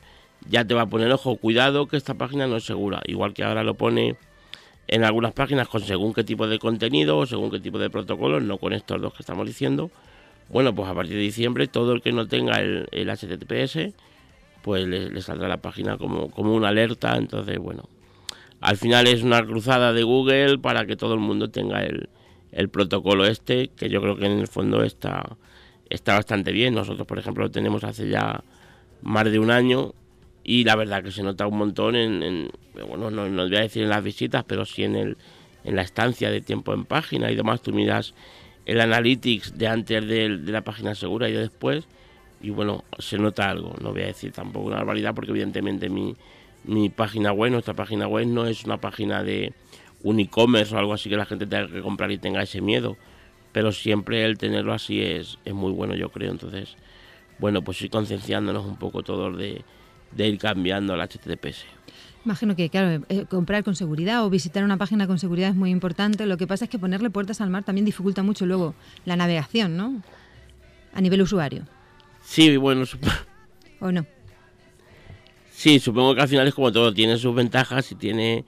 ya 0.50 0.65
te 0.65 0.74
va 0.74 0.81
a 0.81 0.85
poner 0.88 1.12
ojo, 1.12 1.35
cuidado 1.38 1.88
que 1.88 1.97
esta 1.97 2.15
página 2.15 2.47
no 2.47 2.57
es 2.57 2.65
segura. 2.65 3.01
Igual 3.06 3.33
que 3.33 3.44
ahora 3.44 3.63
lo 3.63 3.75
pone 3.75 4.15
en 4.88 5.03
algunas 5.03 5.33
páginas 5.33 5.68
con 5.68 5.81
según 5.81 6.13
qué 6.13 6.24
tipo 6.24 6.47
de 6.47 6.59
contenido 6.59 7.18
o 7.18 7.25
según 7.25 7.51
qué 7.51 7.59
tipo 7.59 7.80
de 7.80 7.89
protocolos, 7.89 8.44
no 8.44 8.57
con 8.57 8.74
estos 8.74 9.01
dos 9.01 9.13
que 9.13 9.21
estamos 9.21 9.47
diciendo. 9.47 9.91
Bueno, 10.50 10.75
pues 10.75 10.89
a 10.89 10.94
partir 10.94 11.15
de 11.15 11.21
diciembre 11.21 11.68
todo 11.68 11.94
el 11.94 12.01
que 12.01 12.12
no 12.12 12.27
tenga 12.27 12.59
el, 12.59 12.88
HTTPS, 12.91 13.94
pues 14.63 14.88
le, 14.88 15.21
saldrá 15.21 15.48
la 15.48 15.62
página 15.62 15.98
como, 15.98 16.31
como 16.31 16.56
una 16.56 16.69
alerta. 16.69 17.15
Entonces, 17.18 17.60
bueno, 17.60 17.83
al 18.62 18.77
final 18.77 19.06
es 19.07 19.21
una 19.21 19.45
cruzada 19.45 19.94
de 19.94 20.01
Google 20.01 20.57
para 20.57 20.88
que 20.88 20.95
todo 20.95 21.13
el 21.13 21.19
mundo 21.19 21.51
tenga 21.51 21.83
el, 21.83 22.10
el 22.51 22.69
protocolo 22.69 23.25
este, 23.25 23.68
que 23.68 23.89
yo 23.89 24.01
creo 24.01 24.15
que 24.15 24.25
en 24.25 24.39
el 24.39 24.48
fondo 24.48 24.83
está, 24.83 25.38
está 25.89 26.15
bastante 26.15 26.51
bien. 26.51 26.74
Nosotros, 26.74 27.06
por 27.06 27.19
ejemplo, 27.19 27.44
lo 27.44 27.51
tenemos 27.51 27.83
hace 27.83 28.10
ya 28.10 28.44
más 29.01 29.30
de 29.30 29.38
un 29.38 29.51
año 29.51 29.94
y 30.44 30.63
la 30.63 30.75
verdad 30.75 31.04
que 31.04 31.12
se 31.12 31.24
nota 31.24 31.45
un 31.48 31.57
montón 31.57 31.95
en, 31.95 32.50
bueno, 32.74 33.12
no, 33.12 33.30
no, 33.30 33.48
voy 33.48 33.57
a 33.57 33.62
decir 33.62 33.83
en 33.83 33.89
las 33.89 34.04
visitas, 34.04 34.44
pero 34.45 34.66
sí 34.66 34.83
en, 34.83 34.95
el, 34.95 35.18
en 35.63 35.75
la 35.75 35.81
estancia 35.81 36.30
de 36.30 36.42
tiempo 36.42 36.74
en 36.74 36.86
página 36.86 37.31
y 37.31 37.36
demás. 37.36 37.62
Tú 37.62 37.74
miras 37.74 38.13
el 38.66 38.80
analytics 38.80 39.57
de 39.57 39.68
antes 39.68 40.07
de, 40.07 40.30
la 40.30 40.63
página 40.63 40.95
segura 40.95 41.30
y 41.30 41.33
de 41.33 41.39
después 41.39 41.86
y 42.44 42.50
bueno, 42.50 42.84
se 43.00 43.18
nota 43.18 43.50
algo, 43.50 43.74
no 43.81 43.92
voy 43.94 44.01
a 44.04 44.07
decir 44.07 44.34
tampoco 44.34 44.68
una 44.68 44.75
barbaridad 44.75 45.16
porque 45.16 45.31
evidentemente 45.31 45.90
mi, 45.90 46.16
mi 46.66 46.90
página 46.90 47.31
web, 47.31 47.54
nuestra 47.54 47.74
página 47.74 48.06
web 48.07 48.28
no 48.28 48.45
es 48.45 48.66
una 48.66 48.78
página 48.81 49.24
de 49.24 49.54
un 50.04 50.19
e-commerce 50.19 50.75
o 50.75 50.78
algo 50.78 50.94
así 50.94 51.10
que 51.10 51.16
la 51.16 51.25
gente 51.25 51.48
tenga 51.48 51.69
que 51.69 51.81
comprar 51.81 52.12
y 52.12 52.18
tenga 52.18 52.44
ese 52.44 52.60
miedo, 52.60 52.98
pero 53.54 53.72
siempre 53.72 54.25
el 54.25 54.38
tenerlo 54.38 54.74
así 54.74 55.01
es, 55.01 55.40
es 55.45 55.54
muy 55.54 55.72
bueno 55.72 55.95
yo 55.95 56.10
creo, 56.10 56.31
entonces 56.31 56.75
bueno, 57.40 57.62
pues 57.62 57.81
ir 57.81 57.90
concienciándonos 57.90 58.66
un 58.66 58.75
poco 58.75 59.04
todos 59.04 59.38
de, 59.38 59.63
de 60.12 60.28
ir 60.28 60.38
cambiando 60.38 60.98
la 60.98 61.07
HTTPS. 61.07 61.66
Imagino 62.25 62.56
que, 62.56 62.69
claro, 62.69 63.04
eh, 63.10 63.25
comprar 63.30 63.63
con 63.63 63.75
seguridad 63.75 64.25
o 64.25 64.30
visitar 64.30 64.63
una 64.63 64.78
página 64.78 65.07
con 65.07 65.19
seguridad 65.19 65.50
es 65.50 65.56
muy 65.56 65.72
importante. 65.72 66.25
Lo 66.25 66.38
que 66.38 66.48
pasa 66.48 66.66
es 66.66 66.72
que 66.72 66.80
ponerle 66.80 67.10
puertas 67.10 67.42
al 67.42 67.50
mar 67.50 67.63
también 67.63 67.86
dificulta 67.86 68.24
mucho 68.24 68.45
luego 68.45 68.75
la 69.06 69.16
navegación, 69.16 69.75
¿no? 69.75 70.01
A 70.94 71.01
nivel 71.01 71.22
usuario. 71.22 71.63
Sí, 72.23 72.57
bueno. 72.57 72.85
¿O 73.79 73.91
no? 73.91 74.05
Sí, 75.51 75.79
supongo 75.79 76.15
que 76.15 76.21
al 76.21 76.27
final 76.27 76.47
es 76.47 76.53
como 76.53 76.71
todo, 76.71 76.93
tiene 76.93 77.17
sus 77.17 77.35
ventajas 77.35 77.91
y 77.91 77.95
tiene, 77.95 78.43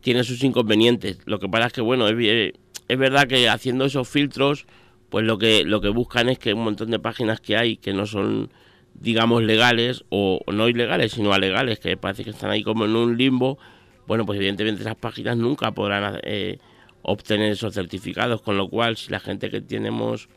tiene 0.00 0.22
sus 0.22 0.44
inconvenientes. 0.44 1.18
Lo 1.24 1.38
que 1.38 1.48
pasa 1.48 1.68
es 1.68 1.72
que, 1.72 1.80
bueno, 1.80 2.08
es, 2.08 2.52
es 2.88 2.98
verdad 2.98 3.26
que 3.26 3.48
haciendo 3.48 3.86
esos 3.86 4.08
filtros, 4.08 4.66
pues 5.08 5.24
lo 5.24 5.38
que, 5.38 5.64
lo 5.64 5.80
que 5.80 5.88
buscan 5.88 6.28
es 6.28 6.38
que 6.38 6.54
un 6.54 6.64
montón 6.64 6.90
de 6.90 6.98
páginas 6.98 7.40
que 7.40 7.56
hay 7.56 7.76
que 7.76 7.92
no 7.92 8.06
son 8.06 8.50
digamos, 8.94 9.42
legales 9.42 10.04
o 10.10 10.40
no 10.52 10.68
ilegales, 10.68 11.12
sino 11.12 11.32
alegales, 11.32 11.78
que 11.78 11.96
parece 11.96 12.24
que 12.24 12.30
están 12.30 12.50
ahí 12.50 12.62
como 12.62 12.84
en 12.84 12.94
un 12.96 13.16
limbo, 13.16 13.58
bueno, 14.06 14.26
pues 14.26 14.36
evidentemente 14.36 14.82
esas 14.82 14.96
páginas 14.96 15.36
nunca 15.36 15.72
podrán 15.72 16.20
eh, 16.22 16.58
obtener 17.02 17.52
esos 17.52 17.74
certificados, 17.74 18.42
con 18.42 18.56
lo 18.56 18.68
cual 18.68 18.96
si 18.96 19.10
la 19.10 19.20
gente 19.20 19.50
que 19.50 19.60
tenemos, 19.60 20.28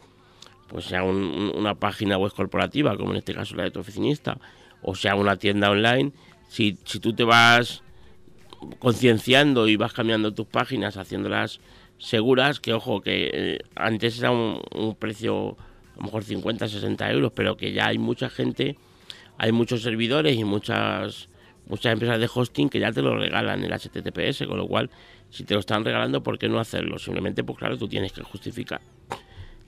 pues 0.67 0.85
sea 0.85 1.03
una 1.03 1.75
página 1.75 2.17
web 2.17 2.33
corporativa, 2.33 2.97
como 2.97 3.11
en 3.11 3.17
este 3.17 3.33
caso 3.33 3.55
la 3.55 3.63
de 3.63 3.71
tu 3.71 3.79
oficinista, 3.79 4.37
o 4.81 4.95
sea 4.95 5.15
una 5.15 5.37
tienda 5.37 5.69
online, 5.69 6.11
si, 6.47 6.77
si 6.85 6.99
tú 6.99 7.13
te 7.13 7.23
vas 7.23 7.83
concienciando 8.79 9.67
y 9.67 9.75
vas 9.75 9.93
cambiando 9.93 10.33
tus 10.33 10.47
páginas, 10.47 10.97
haciéndolas 10.97 11.59
seguras, 11.97 12.59
que 12.59 12.73
ojo, 12.73 13.01
que 13.01 13.29
eh, 13.33 13.59
antes 13.75 14.19
era 14.19 14.31
un 14.31 14.95
precio 14.99 15.57
a 15.95 15.97
lo 15.99 16.03
mejor 16.03 16.23
50, 16.23 16.67
60 16.67 17.11
euros, 17.11 17.31
pero 17.33 17.55
que 17.55 17.71
ya 17.71 17.87
hay 17.87 17.97
mucha 17.97 18.29
gente, 18.29 18.77
hay 19.37 19.51
muchos 19.51 19.81
servidores 19.81 20.35
y 20.35 20.43
muchas 20.43 21.29
muchas 21.67 21.93
empresas 21.93 22.19
de 22.19 22.29
hosting 22.31 22.69
que 22.69 22.79
ya 22.79 22.91
te 22.91 23.01
lo 23.01 23.17
regalan 23.17 23.63
el 23.63 23.71
HTTPS, 23.71 24.45
con 24.45 24.57
lo 24.57 24.67
cual 24.67 24.89
si 25.29 25.43
te 25.43 25.53
lo 25.55 25.59
están 25.59 25.83
regalando, 25.83 26.21
¿por 26.21 26.37
qué 26.37 26.47
no 26.47 26.59
hacerlo? 26.59 26.99
Simplemente, 26.99 27.43
pues 27.43 27.57
claro, 27.57 27.77
tú 27.77 27.87
tienes 27.87 28.13
que 28.13 28.21
justificar. 28.21 28.81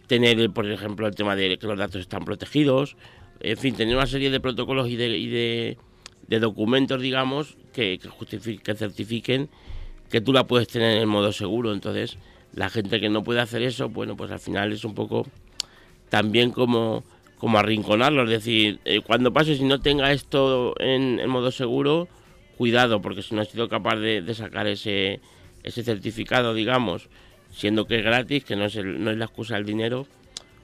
Tener, 0.07 0.49
por 0.51 0.69
ejemplo, 0.69 1.07
el 1.07 1.15
tema 1.15 1.35
de 1.35 1.57
que 1.57 1.67
los 1.67 1.77
datos 1.77 2.01
están 2.01 2.23
protegidos, 2.23 2.95
en 3.39 3.57
fin, 3.57 3.75
tener 3.75 3.95
una 3.95 4.07
serie 4.07 4.29
de 4.29 4.39
protocolos 4.39 4.89
y 4.89 4.95
de, 4.95 5.17
y 5.17 5.27
de, 5.27 6.39
documentos, 6.39 7.01
digamos, 7.01 7.57
que, 7.73 7.99
que, 7.99 8.57
que 8.57 8.75
certifiquen 8.75 9.49
que 10.09 10.21
tú 10.21 10.33
la 10.33 10.47
puedes 10.47 10.67
tener 10.67 11.01
en 11.01 11.09
modo 11.09 11.31
seguro. 11.31 11.73
Entonces, 11.73 12.17
la 12.53 12.69
gente 12.69 12.99
que 12.99 13.09
no 13.09 13.23
puede 13.23 13.41
hacer 13.41 13.61
eso, 13.61 13.89
bueno, 13.89 14.15
pues 14.15 14.31
al 14.31 14.39
final 14.39 14.71
es 14.71 14.83
un 14.83 14.95
poco 14.95 15.27
también 16.09 16.51
como, 16.51 17.03
como 17.37 17.57
arrinconarlo. 17.57 18.23
Es 18.23 18.29
decir, 18.29 18.79
eh, 18.85 19.01
cuando 19.01 19.33
pase, 19.33 19.55
si 19.55 19.63
no 19.63 19.79
tenga 19.79 20.11
esto 20.11 20.73
en, 20.79 21.27
modo 21.29 21.51
seguro, 21.51 22.07
cuidado, 22.57 23.01
porque 23.01 23.21
si 23.21 23.35
no 23.35 23.41
has 23.41 23.49
sido 23.49 23.69
capaz 23.69 23.97
de, 23.97 24.33
sacar 24.33 24.67
ese, 24.67 25.19
ese 25.63 25.83
certificado, 25.83 26.53
digamos, 26.53 27.09
siendo 27.51 27.85
que 27.85 27.97
es 27.99 28.03
gratis, 28.03 28.43
que 28.43 28.55
no 28.55 28.65
es, 28.65 28.75
no 28.75 29.11
es 29.11 29.17
la 29.17 29.25
excusa 29.25 29.55
del 29.55 29.65
dinero, 29.65 30.07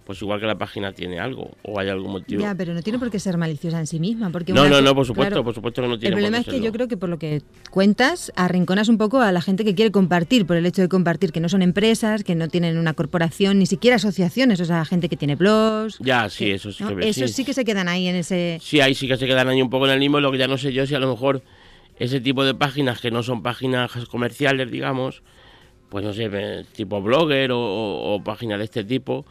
pues 0.05 0.21
igual 0.21 0.39
que 0.39 0.45
la 0.45 0.57
página 0.57 0.91
tiene 0.91 1.19
algo 1.19 1.51
o 1.63 1.79
hay 1.79 1.89
algún 1.89 2.11
motivo. 2.11 2.41
Ya, 2.41 2.53
pero 2.55 2.73
no 2.73 2.81
tiene 2.81 2.99
por 2.99 3.09
qué 3.09 3.19
ser 3.19 3.37
maliciosa 3.37 3.79
en 3.79 3.87
sí 3.87 3.99
misma. 3.99 4.29
Porque 4.29 4.53
no, 4.53 4.67
no, 4.67 4.81
no, 4.81 4.93
por 4.93 5.05
supuesto, 5.05 5.43
por 5.43 5.53
supuesto 5.53 5.81
que 5.81 5.87
no 5.87 5.97
tiene 5.97 6.09
El 6.09 6.21
problema 6.21 6.39
es 6.39 6.45
que 6.45 6.59
yo 6.59 6.71
creo 6.71 6.87
que 6.87 6.97
por 6.97 7.09
lo 7.09 7.17
que 7.17 7.41
cuentas, 7.71 8.31
arrinconas 8.35 8.89
un 8.89 8.97
poco 8.97 9.21
a 9.21 9.31
la 9.31 9.41
gente 9.41 9.63
que 9.63 9.75
quiere 9.75 9.91
compartir, 9.91 10.45
por 10.45 10.57
el 10.57 10.65
hecho 10.65 10.81
de 10.81 10.89
compartir, 10.89 11.31
que 11.31 11.39
no 11.39 11.49
son 11.49 11.61
empresas, 11.61 12.23
que 12.23 12.35
no 12.35 12.49
tienen 12.49 12.77
una 12.77 12.93
corporación, 12.93 13.59
ni 13.59 13.65
siquiera 13.65 13.95
asociaciones, 13.95 14.59
o 14.59 14.65
sea, 14.65 14.83
gente 14.85 15.07
que 15.07 15.15
tiene 15.15 15.35
blogs. 15.35 15.97
Ya, 15.99 16.29
sí, 16.29 16.51
eso 16.51 16.71
sí 16.71 16.83
que 16.83 17.09
Eso 17.09 17.27
sí. 17.27 17.45
que 17.45 17.53
se 17.53 17.63
quedan 17.63 17.87
ahí 17.87 18.07
en 18.07 18.17
ese... 18.17 18.59
Sí, 18.61 18.81
ahí 18.81 18.95
sí 18.95 19.07
que 19.07 19.17
se 19.17 19.25
quedan 19.25 19.47
ahí 19.47 19.61
un 19.61 19.69
poco 19.69 19.85
en 19.85 19.93
el 19.93 19.99
limbo, 19.99 20.19
lo 20.19 20.31
que 20.31 20.37
ya 20.37 20.47
no 20.47 20.57
sé 20.57 20.73
yo 20.73 20.85
si 20.85 20.95
a 20.95 20.99
lo 20.99 21.09
mejor 21.09 21.41
ese 21.97 22.19
tipo 22.19 22.43
de 22.43 22.53
páginas 22.53 22.99
que 22.99 23.11
no 23.11 23.23
son 23.23 23.41
páginas 23.41 23.91
comerciales, 24.09 24.69
digamos, 24.69 25.21
pues 25.93 26.03
no 26.03 26.11
sé, 26.11 26.65
tipo 26.73 27.01
blogger 27.01 27.51
o 27.53 28.21
páginas 28.25 28.57
de 28.57 28.65
este 28.65 28.83
tipo 28.83 29.25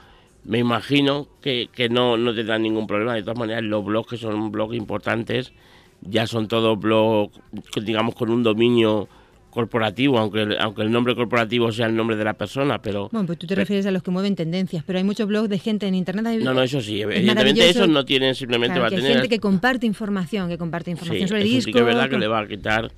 me 0.44 0.58
imagino 0.58 1.28
que, 1.40 1.68
que 1.72 1.88
no, 1.88 2.16
no 2.16 2.34
tendrán 2.34 2.62
ningún 2.62 2.86
problema. 2.86 3.14
De 3.14 3.22
todas 3.22 3.38
maneras, 3.38 3.62
los 3.62 3.84
blogs 3.84 4.10
que 4.10 4.16
son 4.16 4.50
blogs 4.50 4.74
importantes 4.74 5.52
ya 6.00 6.26
son 6.26 6.48
todos 6.48 6.78
blogs, 6.78 7.38
digamos, 7.80 8.14
con 8.14 8.30
un 8.30 8.42
dominio 8.42 9.08
corporativo, 9.50 10.18
aunque, 10.18 10.56
aunque 10.58 10.82
el 10.82 10.90
nombre 10.90 11.14
corporativo 11.14 11.70
sea 11.70 11.86
el 11.86 11.94
nombre 11.94 12.16
de 12.16 12.24
la 12.24 12.32
persona, 12.32 12.80
pero... 12.80 13.10
Bueno, 13.12 13.26
pues 13.26 13.38
tú 13.38 13.46
te 13.46 13.54
refieres 13.54 13.84
a 13.84 13.90
los 13.90 14.02
que 14.02 14.10
mueven 14.10 14.34
tendencias, 14.34 14.82
pero 14.84 14.98
hay 14.98 15.04
muchos 15.04 15.28
blogs 15.28 15.48
de 15.50 15.58
gente 15.58 15.86
en 15.86 15.94
Internet... 15.94 16.40
No, 16.42 16.54
no, 16.54 16.62
eso 16.62 16.80
sí, 16.80 17.02
evidentemente 17.02 17.68
esos 17.68 17.88
no 17.88 18.04
tienen 18.04 18.34
simplemente... 18.34 18.80
va 18.80 18.86
a 18.86 18.90
tener... 18.90 19.12
gente 19.12 19.28
que 19.28 19.38
comparte 19.38 19.86
información, 19.86 20.48
que 20.48 20.56
comparte 20.56 20.90
información 20.90 21.28
sobre 21.28 21.42
eso 21.42 21.48
discos... 21.48 21.64
sí 21.64 21.72
que 21.72 21.78
es 21.80 21.84
verdad 21.84 22.08
que 22.08 22.18
le 22.18 22.28
va 22.28 22.40
a 22.40 22.48
quitar 22.48 22.90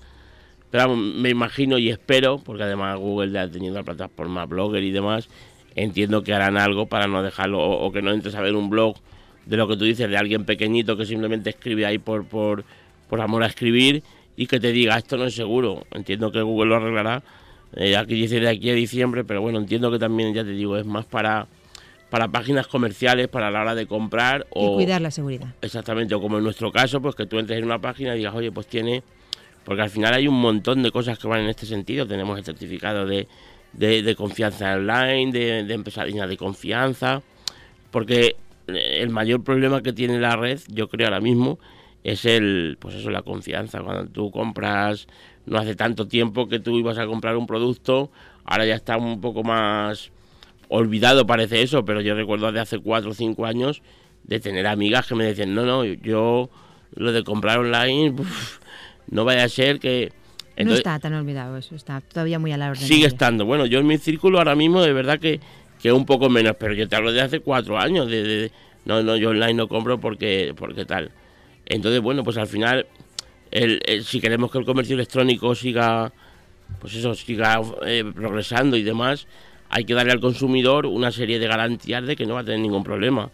Pero 0.74 0.96
me 0.96 1.30
imagino 1.30 1.78
y 1.78 1.88
espero, 1.88 2.38
porque 2.38 2.64
además 2.64 2.98
Google 2.98 3.30
ya 3.30 3.42
ha 3.42 3.48
tenido 3.48 3.76
la 3.76 3.84
plataforma 3.84 4.44
Blogger 4.44 4.82
y 4.82 4.90
demás, 4.90 5.28
entiendo 5.76 6.24
que 6.24 6.34
harán 6.34 6.56
algo 6.56 6.86
para 6.86 7.06
no 7.06 7.22
dejarlo 7.22 7.60
o, 7.60 7.92
que 7.92 8.02
no 8.02 8.10
entres 8.10 8.34
a 8.34 8.40
ver 8.40 8.56
un 8.56 8.70
blog 8.70 8.96
de 9.46 9.56
lo 9.56 9.68
que 9.68 9.76
tú 9.76 9.84
dices, 9.84 10.10
de 10.10 10.16
alguien 10.16 10.44
pequeñito 10.44 10.96
que 10.96 11.06
simplemente 11.06 11.50
escribe 11.50 11.86
ahí 11.86 11.98
por, 11.98 12.24
por, 12.24 12.64
por 13.08 13.20
amor 13.20 13.44
a 13.44 13.46
escribir 13.46 14.02
y 14.36 14.48
que 14.48 14.58
te 14.58 14.72
diga 14.72 14.98
esto 14.98 15.16
no 15.16 15.26
es 15.26 15.36
seguro. 15.36 15.86
Entiendo 15.92 16.32
que 16.32 16.42
Google 16.42 16.70
lo 16.70 16.76
arreglará. 16.78 17.22
Eh, 17.76 17.96
aquí 17.96 18.14
dice 18.16 18.40
de 18.40 18.48
aquí 18.48 18.68
a 18.68 18.74
diciembre, 18.74 19.22
pero 19.22 19.42
bueno, 19.42 19.60
entiendo 19.60 19.92
que 19.92 20.00
también, 20.00 20.34
ya 20.34 20.42
te 20.42 20.50
digo, 20.50 20.76
es 20.76 20.84
más 20.84 21.06
para 21.06 21.46
para 22.10 22.26
páginas 22.26 22.66
comerciales 22.66 23.28
para 23.28 23.48
la 23.48 23.60
hora 23.60 23.74
de 23.76 23.86
comprar 23.86 24.44
o 24.50 24.72
y 24.72 24.74
cuidar 24.74 25.00
la 25.00 25.12
seguridad. 25.12 25.54
Exactamente, 25.62 26.16
o 26.16 26.20
como 26.20 26.38
en 26.38 26.42
nuestro 26.42 26.72
caso, 26.72 27.00
pues 27.00 27.14
que 27.14 27.26
tú 27.26 27.38
entres 27.38 27.60
en 27.60 27.64
una 27.64 27.78
página 27.78 28.16
y 28.16 28.18
digas, 28.18 28.34
oye, 28.34 28.50
pues 28.50 28.66
tiene 28.66 29.04
porque 29.64 29.82
al 29.82 29.90
final 29.90 30.14
hay 30.14 30.28
un 30.28 30.40
montón 30.40 30.82
de 30.82 30.90
cosas 30.90 31.18
que 31.18 31.26
van 31.26 31.40
en 31.40 31.48
este 31.48 31.66
sentido. 31.66 32.06
Tenemos 32.06 32.38
el 32.38 32.44
certificado 32.44 33.06
de, 33.06 33.26
de, 33.72 34.14
confianza 34.16 34.74
online, 34.74 35.32
de, 35.32 35.64
de 35.64 36.26
de 36.28 36.36
confianza, 36.36 37.22
porque 37.90 38.36
el 38.66 39.10
mayor 39.10 39.42
problema 39.42 39.82
que 39.82 39.92
tiene 39.92 40.18
la 40.18 40.36
red, 40.36 40.60
yo 40.68 40.88
creo 40.88 41.08
ahora 41.08 41.20
mismo, 41.20 41.58
es 42.02 42.24
el, 42.24 42.76
pues 42.78 42.94
eso, 42.94 43.10
la 43.10 43.22
confianza. 43.22 43.80
Cuando 43.82 44.06
tú 44.06 44.30
compras, 44.30 45.06
no 45.46 45.58
hace 45.58 45.74
tanto 45.74 46.06
tiempo 46.06 46.48
que 46.48 46.60
tú 46.60 46.78
ibas 46.78 46.98
a 46.98 47.06
comprar 47.06 47.36
un 47.36 47.46
producto, 47.46 48.10
ahora 48.44 48.66
ya 48.66 48.74
está 48.74 48.96
un 48.96 49.20
poco 49.20 49.42
más 49.42 50.12
olvidado 50.68 51.26
parece 51.26 51.62
eso, 51.62 51.84
pero 51.84 52.00
yo 52.00 52.14
recuerdo 52.14 52.50
de 52.50 52.60
hace 52.60 52.78
cuatro 52.78 53.10
o 53.10 53.14
cinco 53.14 53.46
años 53.46 53.82
de 54.24 54.40
tener 54.40 54.66
amigas 54.66 55.06
que 55.06 55.14
me 55.14 55.24
decían, 55.24 55.54
no, 55.54 55.64
no, 55.64 55.84
yo 55.84 56.50
lo 56.94 57.12
de 57.12 57.22
comprar 57.24 57.58
online, 57.58 58.14
no 59.10 59.24
vaya 59.24 59.44
a 59.44 59.48
ser 59.48 59.80
que... 59.80 60.12
no 60.56 60.74
está 60.74 60.98
tan 60.98 61.14
olvidado 61.14 61.56
eso, 61.56 61.74
está 61.74 62.00
todavía 62.00 62.38
muy 62.38 62.52
a 62.52 62.56
la 62.56 62.70
orden. 62.70 62.86
Sigue 62.86 63.06
estando. 63.06 63.44
Bueno, 63.44 63.66
yo 63.66 63.78
en 63.78 63.86
mi 63.86 63.98
círculo 63.98 64.38
ahora 64.38 64.54
mismo 64.54 64.82
de 64.82 64.92
verdad 64.92 65.18
que, 65.18 65.40
que 65.80 65.92
un 65.92 66.06
poco 66.06 66.28
menos, 66.28 66.56
pero 66.58 66.74
yo 66.74 66.88
te 66.88 66.96
hablo 66.96 67.12
de 67.12 67.20
hace 67.20 67.40
cuatro 67.40 67.78
años, 67.78 68.08
de, 68.08 68.50
no, 68.84 69.02
no, 69.02 69.16
yo 69.16 69.30
online 69.30 69.54
no 69.54 69.68
compro 69.68 69.98
porque, 69.98 70.54
porque 70.56 70.84
tal. 70.84 71.10
Entonces, 71.66 72.00
bueno, 72.00 72.22
pues 72.24 72.36
al 72.36 72.46
final, 72.46 72.86
el, 73.50 73.80
si 74.04 74.20
queremos 74.20 74.50
que 74.50 74.58
el 74.58 74.64
comercio 74.64 74.94
electrónico 74.94 75.54
siga, 75.54 76.12
pues 76.80 76.94
eso, 76.94 77.14
siga 77.14 77.60
eh, 77.86 78.04
progresando 78.14 78.76
y 78.76 78.82
demás, 78.82 79.26
hay 79.70 79.84
que 79.84 79.94
darle 79.94 80.12
al 80.12 80.20
consumidor 80.20 80.86
una 80.86 81.10
serie 81.10 81.38
de 81.38 81.46
garantías 81.46 82.06
de 82.06 82.16
que 82.16 82.26
no 82.26 82.34
va 82.34 82.40
a 82.40 82.44
tener 82.44 82.60
ningún 82.60 82.84
problema. 82.84 83.30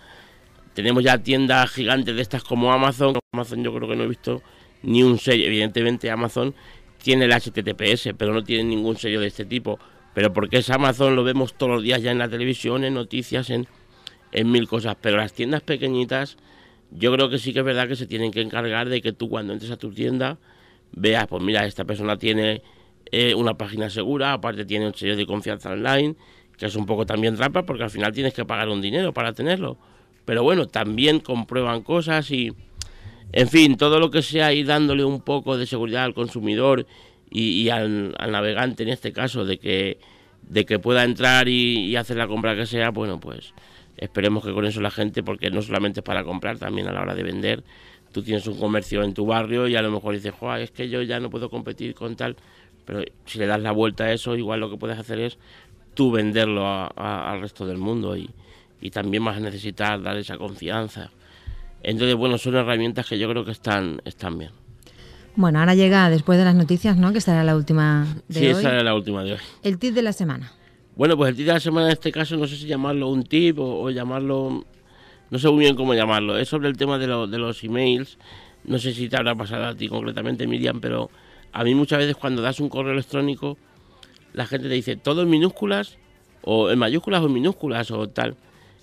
Tenemos 0.75 1.03
ya 1.03 1.19
tiendas 1.19 1.71
gigantes 1.71 2.15
de 2.15 2.23
estas 2.23 2.45
como 2.45 2.73
Amazon. 2.73 3.19
Amazon 3.33 3.65
yo 3.65 3.75
creo 3.75 3.89
que 3.89 3.97
no 3.97 4.05
he 4.05 4.09
visto 4.09 4.41
ni 4.83 5.03
un 5.03 5.19
sello. 5.19 5.47
Evidentemente 5.47 6.11
Amazon 6.11 6.55
tiene 7.03 7.27
el 7.27 7.33
HTTPS, 7.33 8.11
pero 8.17 8.33
no 8.33 8.43
tiene 8.43 8.65
ningún 8.65 8.97
sello 8.97 9.21
de 9.21 9.29
este 9.29 9.45
tipo. 9.45 9.79
Pero 10.15 10.33
porque 10.33 10.59
es 10.59 10.71
Amazon, 10.71 11.17
lo 11.17 11.25
vemos 11.25 11.55
todos 11.55 11.73
los 11.73 11.83
días 11.83 12.03
ya 12.03 12.11
en 12.11 12.19
la 12.19 12.29
televisión, 12.29 12.85
en 12.85 12.95
noticias, 12.95 13.51
en, 13.51 13.67
en 14.33 14.51
mil 14.51 14.69
cosas. 14.69 14.97
Pero 15.01 15.17
las 15.17 15.33
tiendas 15.33 15.63
pequeñitas, 15.63 16.37
yo 16.91 17.13
creo 17.13 17.31
que 17.31 17.39
sí 17.39 17.53
que 17.53 17.61
es 17.61 17.65
verdad 17.65 17.89
que 17.89 17.97
se 17.97 18.07
tienen 18.07 18.33
que 18.33 18.41
encargar 18.41 18.89
de 18.89 19.01
que 19.01 19.13
tú 19.13 19.29
cuando 19.29 19.53
entres 19.53 19.71
a 19.71 19.77
tu 19.77 19.93
tienda 19.93 20.39
veas, 20.93 21.27
pues 21.29 21.43
mira, 21.43 21.65
esta 21.67 21.85
persona 21.85 22.17
tiene 22.17 22.63
eh, 23.13 23.35
una 23.35 23.55
página 23.55 23.91
segura, 23.91 24.33
aparte 24.33 24.65
tiene 24.65 24.87
un 24.87 24.95
sello 24.95 25.17
de 25.17 25.27
confianza 25.27 25.71
online, 25.71 26.17
que 26.57 26.67
es 26.67 26.77
un 26.77 26.87
poco 26.87 27.07
también 27.07 27.37
trampa 27.37 27.65
porque 27.65 27.85
al 27.85 27.91
final 27.91 28.13
tienes 28.13 28.35
que 28.35 28.45
pagar 28.45 28.69
un 28.69 28.81
dinero 28.81 29.13
para 29.13 29.33
tenerlo. 29.33 29.79
Pero 30.25 30.43
bueno, 30.43 30.67
también 30.67 31.21
comprueban 31.21 31.83
cosas 31.83 32.31
y 32.31 32.53
en 33.33 33.49
fin, 33.49 33.77
todo 33.77 34.01
lo 34.01 34.11
que 34.11 34.23
sea 34.23 34.53
ir 34.53 34.67
dándole 34.67 35.05
un 35.05 35.21
poco 35.21 35.57
de 35.57 35.67
seguridad 35.67 36.05
al 36.05 36.15
consumidor 36.15 36.87
y, 37.31 37.69
al, 37.69 38.13
navegante 38.13 38.83
en 38.83 38.89
este 38.89 39.13
caso 39.13 39.45
de 39.45 39.59
que, 39.59 39.99
de 40.43 40.67
que 40.67 40.81
pueda 40.81 41.05
entrar 41.05 41.49
y, 41.49 41.95
hacer 41.95 42.17
la 42.17 42.27
compra 42.27 42.57
que 42.57 42.67
sea, 42.67 42.91
bueno, 42.91 43.21
pues 43.21 43.55
esperemos 43.97 44.45
que 44.45 44.53
con 44.53 44.65
eso 44.65 44.81
la 44.81 44.91
gente, 44.91 45.23
porque 45.23 45.51
no 45.51 45.63
solamente 45.63 46.01
es 46.01 46.05
para 46.05 46.25
comprar, 46.25 46.59
también 46.59 46.89
a 46.89 46.93
la 46.93 47.03
hora 47.03 47.15
de 47.15 47.23
vender, 47.23 47.63
tú 48.13 48.23
tienes 48.23 48.47
un 48.49 48.59
comercio 48.59 49.05
en 49.05 49.15
tu 49.15 49.27
barrio 49.27 49.69
y 49.69 49.77
a 49.77 49.83
lo 49.83 49.93
mejor 49.93 50.15
dices, 50.15 50.35
es 50.59 50.71
que 50.73 50.89
yo 50.89 51.03
ya 51.03 51.21
no 51.21 51.31
puedo 51.31 51.51
competir 51.51 51.95
con 51.95 52.17
tal, 52.17 52.37
pero 52.85 53.05
si 53.27 53.39
le 53.39 53.47
das 53.47 53.61
la 53.61 53.71
vuelta 53.71 54.05
a 54.05 54.13
eso, 54.13 54.37
igual 54.37 54.59
lo 54.59 54.71
que 54.71 54.77
puedes 54.77 54.99
hacer 54.99 55.21
es 55.21 55.39
tú 55.95 56.11
venderlo 56.11 56.67
al 56.67 57.41
resto 57.41 57.65
del 57.65 57.79
mundo 57.79 58.17
y, 58.17 58.29
y 58.81 58.91
también 58.91 59.25
vas 59.25 59.37
a 59.37 59.41
necesitar 59.41 60.03
dar 60.03 60.17
esa 60.17 60.37
confianza 60.37 61.13
entonces, 61.83 62.15
bueno, 62.17 62.39
son 62.39 62.57
herramientas 62.57 63.07
que 63.09 63.19
yo 63.19 63.29
creo 63.29 63.45
que 63.45 63.53
están, 63.53 64.01
están 64.05 64.39
bien. 64.39 64.51
Bueno, 65.37 65.61
ahora 65.61 65.75
llega 65.75 66.11
después 66.11 66.39
de 66.39 66.45
las 66.45 66.55
noticias, 66.55 66.97
¿no? 66.97 67.13
Que 67.13 67.21
será 67.21 67.45
la 67.45 67.57
última 67.57 68.07
de 68.29 68.41
sí, 68.41 68.47
hoy. 68.47 68.55
Sí, 68.55 68.63
será 68.63 68.83
la 68.83 68.95
última 68.95 69.23
de 69.23 69.33
hoy. 69.33 69.39
El 69.63 69.79
tip 69.79 69.95
de 69.95 70.03
la 70.03 70.13
semana. 70.13 70.53
Bueno, 70.97 71.17
pues 71.17 71.31
el 71.31 71.37
tip 71.37 71.47
de 71.47 71.53
la 71.53 71.61
semana 71.61 71.87
en 71.87 71.93
este 71.93 72.13
caso 72.13 72.37
no 72.37 72.47
sé 72.47 72.57
si 72.57 72.67
llamarlo 72.67 73.09
un 73.09 73.25
tip 73.25 73.59
o, 73.59 73.89
llamarlo... 73.91 74.65
No 75.31 75.39
sé 75.39 75.49
muy 75.49 75.61
bien 75.61 75.77
cómo 75.77 75.95
llamarlo. 75.95 76.37
Es 76.37 76.49
sobre 76.49 76.69
el 76.69 76.77
tema 76.77 76.99
de, 76.99 77.07
de 77.07 77.39
los 77.39 77.63
emails. 77.63 78.19
No 78.65 78.79
sé 78.79 78.93
si 78.93 79.09
te 79.09 79.17
habrá 79.17 79.35
pasado 79.35 79.67
a 79.67 79.75
ti 79.75 79.89
concretamente, 79.89 80.47
Miriam, 80.47 80.81
pero 80.81 81.11
a 81.53 81.65
mí 81.65 81.75
muchas 81.75 82.01
veces 82.01 82.17
cuando 82.17 82.43
das 82.43 82.61
un 82.61 82.69
correo 82.69 82.93
electrónico, 82.93 83.57
la 84.33 84.47
gente 84.47 84.69
te 84.69 84.75
dice 84.75 84.97
todo 84.97 85.23
en 85.23 85.31
minúsculas, 85.31 85.97
o 86.43 86.71
en 86.71 86.79
mayúsculas 86.79 87.23
o 87.23 87.27
en 87.27 87.33
minúsculas, 87.33 87.91
o 87.91 88.09
tal. 88.09 88.37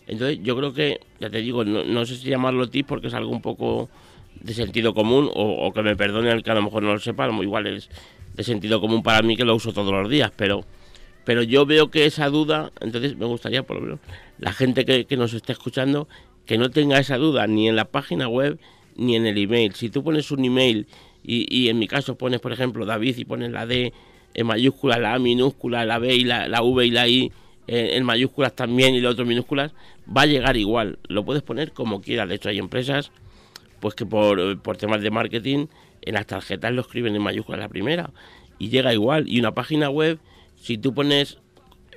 Entonces 0.08 0.40
yo 0.42 0.56
creo 0.56 0.74
que, 0.74 1.02
ya 1.20 1.30
te 1.30 1.42
digo, 1.42 1.66
no, 1.66 2.06
sé 2.06 2.16
si 2.16 2.30
llamarlo 2.30 2.70
tip 2.70 2.88
porque 2.88 3.08
es 3.08 3.14
algo 3.14 3.32
un 3.32 3.42
poco 3.42 3.90
de 4.40 4.54
sentido 4.54 4.94
común 4.94 5.30
o, 5.34 5.72
que 5.74 5.82
me 5.84 5.96
perdone 5.96 6.32
el 6.32 6.44
que 6.44 6.52
a 6.52 6.56
lo 6.56 6.62
mejor 6.62 6.84
no 6.84 6.94
lo 6.94 7.00
sepa, 7.00 7.30
igual 7.42 7.68
es 7.68 7.90
de 8.34 8.44
sentido 8.44 8.80
común 8.80 9.04
para 9.04 9.22
mí 9.22 9.36
que 9.36 9.44
lo 9.44 9.56
uso 9.56 9.74
todos 9.74 9.92
los 9.92 10.10
días, 10.10 10.32
pero, 10.36 10.64
pero 11.26 11.44
yo 11.44 11.66
veo 11.66 11.92
que 11.92 12.06
esa 12.06 12.30
duda, 12.30 12.72
entonces 12.80 13.18
me 13.18 13.26
gustaría 13.26 13.64
por 13.64 13.78
lo 13.78 13.82
menos 13.82 14.00
la 14.40 14.54
gente 14.54 14.86
que, 14.86 15.06
que 15.06 15.18
nos 15.18 15.34
esté 15.34 15.52
escuchando 15.52 16.08
que 16.46 16.58
no 16.58 16.70
tenga 16.70 17.00
esa 17.00 17.18
duda 17.18 17.46
ni 17.48 17.68
en 17.68 17.76
la 17.76 17.86
página 17.86 18.30
web 18.30 18.58
ni 18.96 19.16
en 19.16 19.26
el 19.26 19.38
email. 19.38 19.74
Si 19.74 19.90
tú 19.90 20.04
pones 20.04 20.32
un 20.32 20.46
email 20.46 20.88
y, 21.24 21.54
y 21.54 21.68
en 21.68 21.80
mi 21.80 21.88
caso 21.88 22.18
pones, 22.18 22.40
por 22.40 22.54
ejemplo, 22.54 22.86
David 22.86 23.18
y 23.18 23.26
pones 23.26 23.52
la 23.52 23.66
D 23.66 23.92
en 24.34 24.48
mayúscula, 24.48 24.98
la 25.00 25.16
A 25.16 25.20
minúscula, 25.20 25.84
la 25.84 26.00
B 26.00 26.16
y 26.16 26.24
la, 26.24 26.48
la 26.48 26.62
V 26.62 26.86
y 26.86 26.92
la 26.92 27.08
I 27.08 27.32
en, 27.68 28.04
mayúsculas 28.04 28.56
también 28.56 28.96
y 28.96 29.02
la 29.02 29.10
otra 29.10 29.26
minúsculas, 29.26 29.74
va 30.16 30.22
a 30.22 30.26
llegar 30.26 30.58
igual. 30.58 31.00
Lo 31.08 31.26
puedes 31.26 31.44
poner 31.44 31.74
como 31.74 32.02
quieras. 32.02 32.30
De 32.30 32.36
hecho, 32.36 32.50
hay 32.50 32.60
empresas 32.60 33.12
pues 33.80 33.94
que 33.94 34.06
por, 34.06 34.60
por 34.62 34.78
temas 34.78 35.02
de 35.02 35.12
marketing 35.12 35.68
en 36.02 36.14
las 36.14 36.26
tarjetas 36.26 36.72
lo 36.72 36.82
escriben 36.82 37.16
en 37.16 37.22
mayúsculas 37.22 37.60
la 37.60 37.70
primera 37.70 38.12
y 38.60 38.70
llega 38.70 38.94
igual. 38.94 39.28
Y 39.28 39.40
una 39.40 39.54
página 39.54 39.90
web, 39.90 40.20
si 40.60 40.78
tú 40.78 40.94
pones, 40.94 41.38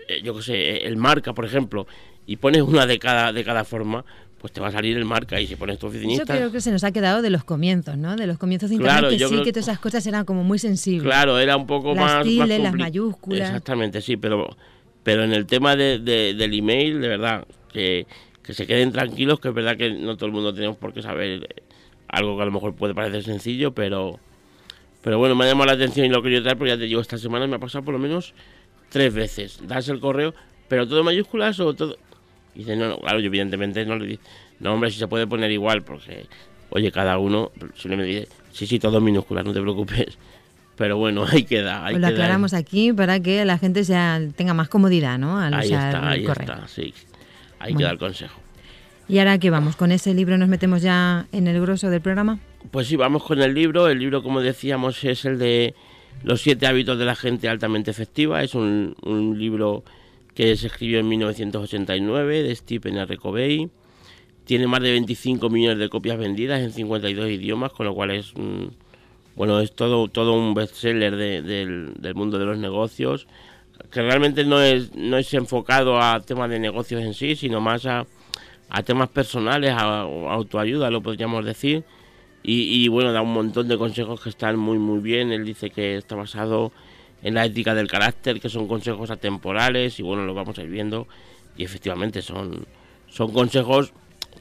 eh, 0.09 0.21
yo 0.23 0.37
qué 0.37 0.43
sé, 0.43 0.87
el 0.87 0.97
marca, 0.97 1.33
por 1.33 1.45
ejemplo, 1.45 1.87
y 2.27 2.37
pones 2.37 2.63
una 2.63 2.87
de 2.87 2.99
cada, 2.99 3.33
de 3.33 3.45
cada 3.45 3.65
forma, 3.65 4.05
pues 4.41 4.53
te 4.53 4.61
va 4.61 4.69
a 4.69 4.73
salir 4.73 4.97
el 4.97 5.05
marca 5.05 5.41
y 5.41 5.47
si 5.47 5.57
pones 5.57 5.79
tu 5.79 5.87
oficinista... 5.87 6.23
Eso 6.23 6.33
creo 6.33 6.53
que 6.53 6.61
se 6.61 6.71
nos 6.71 6.83
ha 6.85 6.93
quedado 6.93 7.23
de 7.23 7.31
los 7.31 7.45
comienzos, 7.45 7.99
¿no? 7.99 8.17
De 8.17 8.27
los 8.27 8.39
comienzos 8.39 8.71
de 8.71 8.77
Internet, 8.77 9.11
que 9.11 9.19
sí, 9.19 9.43
que 9.43 9.53
todas 9.53 9.69
esas 9.69 9.79
cosas 9.79 10.07
eran 10.07 10.25
como 10.25 10.45
muy 10.45 10.59
sensibles. 10.59 11.03
Claro, 11.03 11.39
era 11.39 11.57
un 11.57 11.67
poco 11.67 11.95
más... 11.95 12.27
las 12.27 12.75
mayúsculas... 12.75 13.49
Exactamente, 13.49 14.01
sí, 14.01 14.17
pero 14.17 14.57
pero 15.03 15.25
en 15.25 15.33
el 15.33 15.47
tema 15.47 15.77
de, 15.77 15.99
del 15.99 16.55
email, 16.55 17.01
de 17.01 17.09
verdad, 17.09 17.47
que, 17.73 18.07
se 18.45 18.67
queden 18.67 18.91
tranquilos, 18.91 19.39
que 19.39 19.49
es 19.49 19.55
verdad 19.55 19.77
que 19.77 19.91
no 19.91 20.17
todo 20.17 20.27
el 20.27 20.33
mundo 20.33 20.53
tenemos 20.53 20.77
por 20.77 20.93
qué 20.93 21.03
saber 21.03 21.65
algo 22.09 22.37
que 22.37 22.43
a 22.43 22.47
lo 22.47 22.51
mejor 22.51 22.75
puede 22.75 22.95
parecer 22.95 23.23
sencillo, 23.23 23.73
pero, 23.73 24.19
pero 25.03 25.19
bueno, 25.19 25.37
me 25.37 25.45
ha 25.45 25.49
llamado 25.49 25.67
la 25.67 25.75
atención 25.75 26.07
y 26.07 26.09
lo 26.09 26.21
quería 26.21 26.43
traer 26.43 26.59
porque 26.59 26.71
ya 26.71 26.77
te 26.77 26.85
digo, 26.85 27.01
esta 27.01 27.17
semana 27.17 27.47
me 27.47 27.57
ha 27.57 27.59
pasado 27.61 27.85
por 27.85 27.95
lo 27.95 28.01
menos 28.01 28.35
tres 28.89 29.15
veces. 29.15 29.61
Das 29.69 29.89
el 29.89 30.01
correo, 30.01 30.35
pero 30.69 30.89
todo 30.89 31.05
mayúsculas 31.05 31.61
o 31.61 31.75
todo... 31.75 31.97
Y 32.57 32.61
dice, 32.61 32.75
no, 32.75 32.89
no, 32.89 32.99
claro, 32.99 33.21
yo 33.21 33.27
evidentemente 33.27 33.87
no 33.87 33.97
le 33.97 34.07
dice, 34.07 34.23
no, 34.59 34.75
hombre, 34.75 34.91
si 34.91 34.99
se 34.99 35.07
puede 35.07 35.29
poner 35.29 35.53
igual, 35.53 35.83
porque, 35.83 36.27
oye, 36.71 36.91
cada 36.91 37.19
uno, 37.19 37.53
si 37.77 37.89
le 37.89 37.97
me 37.97 38.03
dice, 38.03 38.29
sí, 38.51 38.67
sí, 38.67 38.81
todo 38.81 39.01
minúsculas, 39.01 39.45
no 39.45 39.53
te 39.53 39.61
preocupes 39.61 40.19
pero 40.81 40.97
bueno, 40.97 41.27
ahí 41.31 41.45
queda. 41.45 41.85
Ahí 41.85 41.93
pues 41.93 42.01
lo 42.01 42.07
aclaramos 42.07 42.55
aquí 42.55 42.91
para 42.95 43.21
que 43.21 43.45
la 43.45 43.59
gente 43.59 43.85
sea, 43.85 44.19
tenga 44.35 44.55
más 44.55 44.71
comodidad, 44.71 45.19
¿no? 45.19 45.39
Al 45.39 45.53
ahí 45.53 45.65
está, 45.65 46.09
ahí 46.09 46.25
está, 46.25 46.67
sí. 46.69 46.95
Ahí 47.59 47.75
queda 47.75 47.91
el 47.91 47.99
consejo. 47.99 48.41
¿Y 49.07 49.19
ahora 49.19 49.37
qué 49.37 49.51
vamos? 49.51 49.77
¿Con 49.77 49.93
ese 49.93 50.15
libro 50.15 50.39
nos 50.39 50.49
metemos 50.49 50.81
ya 50.81 51.27
en 51.33 51.49
el 51.49 51.61
grosso 51.61 51.91
del 51.91 52.01
programa? 52.01 52.39
Pues 52.71 52.87
sí, 52.87 52.97
vamos 52.97 53.25
con 53.25 53.43
el 53.43 53.53
libro. 53.53 53.89
El 53.89 53.99
libro, 53.99 54.23
como 54.23 54.41
decíamos, 54.41 55.05
es 55.05 55.27
el 55.27 55.39
de 55.39 55.75
Los 56.23 56.41
siete 56.41 56.67
hábitos 56.67 56.99
de 56.99 57.05
la 57.05 57.15
gente 57.15 57.51
altamente 57.51 57.91
efectiva. 57.91 58.43
Es 58.43 58.55
un, 58.55 58.97
un 59.03 59.39
libro 59.39 59.85
que 60.35 60.57
se 60.57 60.69
escribió 60.69 60.99
en 60.99 61.09
1989 61.09 62.43
de 62.43 62.57
Stephen 62.57 62.97
R. 62.97 63.19
Covey. 63.19 63.69
Tiene 64.47 64.67
más 64.67 64.81
de 64.81 64.93
25 64.93 65.51
millones 65.51 65.79
de 65.79 65.91
copias 65.91 66.17
vendidas 66.17 66.63
en 66.63 66.73
52 66.73 67.29
idiomas, 67.29 67.71
con 67.71 67.85
lo 67.85 67.95
cual 67.95 68.13
es 68.13 68.33
un 68.33 68.73
bueno, 69.37 69.61
es 69.61 69.73
todo, 69.75 70.09
todo 70.09 70.35
un 70.35 70.55
bestseller 70.55 71.17
del, 71.17 71.95
del 71.95 72.15
mundo 72.15 72.39
de 72.39 72.45
los 72.45 72.59
negocios, 72.59 73.27
que 73.91 74.03
realmente 74.03 74.45
no 74.45 74.61
es, 74.61 74.95
no 74.95 75.17
es 75.17 75.33
enfocado 75.35 76.01
a 76.01 76.21
temas 76.21 76.51
de 76.51 76.59
negocios 76.59 77.03
en 77.03 77.15
sí, 77.15 77.37
sino 77.37 77.61
más 77.61 77.87
a, 77.87 78.07
a 78.69 78.83
temas 78.83 79.09
personales, 79.09 79.73
a, 79.73 80.01
autoayuda, 80.01 80.91
lo 80.91 81.01
podríamos 81.03 81.45
decir. 81.45 81.85
Y, 82.43 82.89
bueno, 82.89 83.13
da 83.13 83.21
un 83.21 83.35
montón 83.35 83.69
de 83.69 83.77
consejos 83.77 84.23
que 84.23 84.31
están 84.31 84.57
muy, 84.57 84.79
muy 84.79 85.01
bien. 85.01 85.31
Él 85.31 85.45
dice 85.45 85.69
que 85.69 85.97
está 85.97 86.17
basado 86.17 86.73
en 87.23 87.35
la 87.35 87.45
ética 87.45 87.75
del 87.75 87.87
carácter, 87.87 88.41
que 88.41 88.49
son 88.49 88.67
consejos 88.67 89.11
atemporales 89.11 90.01
y 90.01 90.03
bueno, 90.03 90.25
lo 90.25 90.33
vamos 90.33 90.59
a 90.59 90.63
ir 90.63 90.71
viendo. 90.71 91.07
Y 91.59 91.65
efectivamente 91.65 92.23
son, 92.23 92.65
son 93.09 93.33
consejos, 93.35 93.93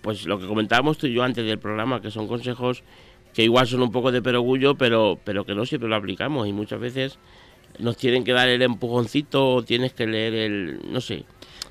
pues 0.01 0.25
lo 0.25 0.39
que 0.39 0.47
comentábamos 0.47 0.97
tú 0.97 1.07
y 1.07 1.13
yo 1.13 1.23
antes 1.23 1.45
del 1.45 1.59
programa, 1.59 2.01
que 2.01 2.09
son 2.09 2.29
consejos 2.29 2.83
que 3.39 3.45
igual 3.45 3.65
son 3.67 3.81
un 3.81 3.91
poco 3.93 4.11
de 4.11 4.21
perogullo, 4.21 4.75
pero, 4.75 5.17
pero 5.23 5.45
que 5.45 5.55
no 5.55 5.65
siempre 5.65 5.87
lo 5.87 5.95
aplicamos 5.95 6.45
y 6.45 6.51
muchas 6.51 6.77
veces 6.77 7.19
nos 7.79 7.95
tienen 7.95 8.25
que 8.25 8.33
dar 8.33 8.49
el 8.49 8.61
empujoncito 8.61 9.53
o 9.53 9.63
tienes 9.63 9.93
que 9.93 10.07
leer 10.07 10.33
el, 10.33 10.79
no 10.91 10.99
sé, 10.99 11.23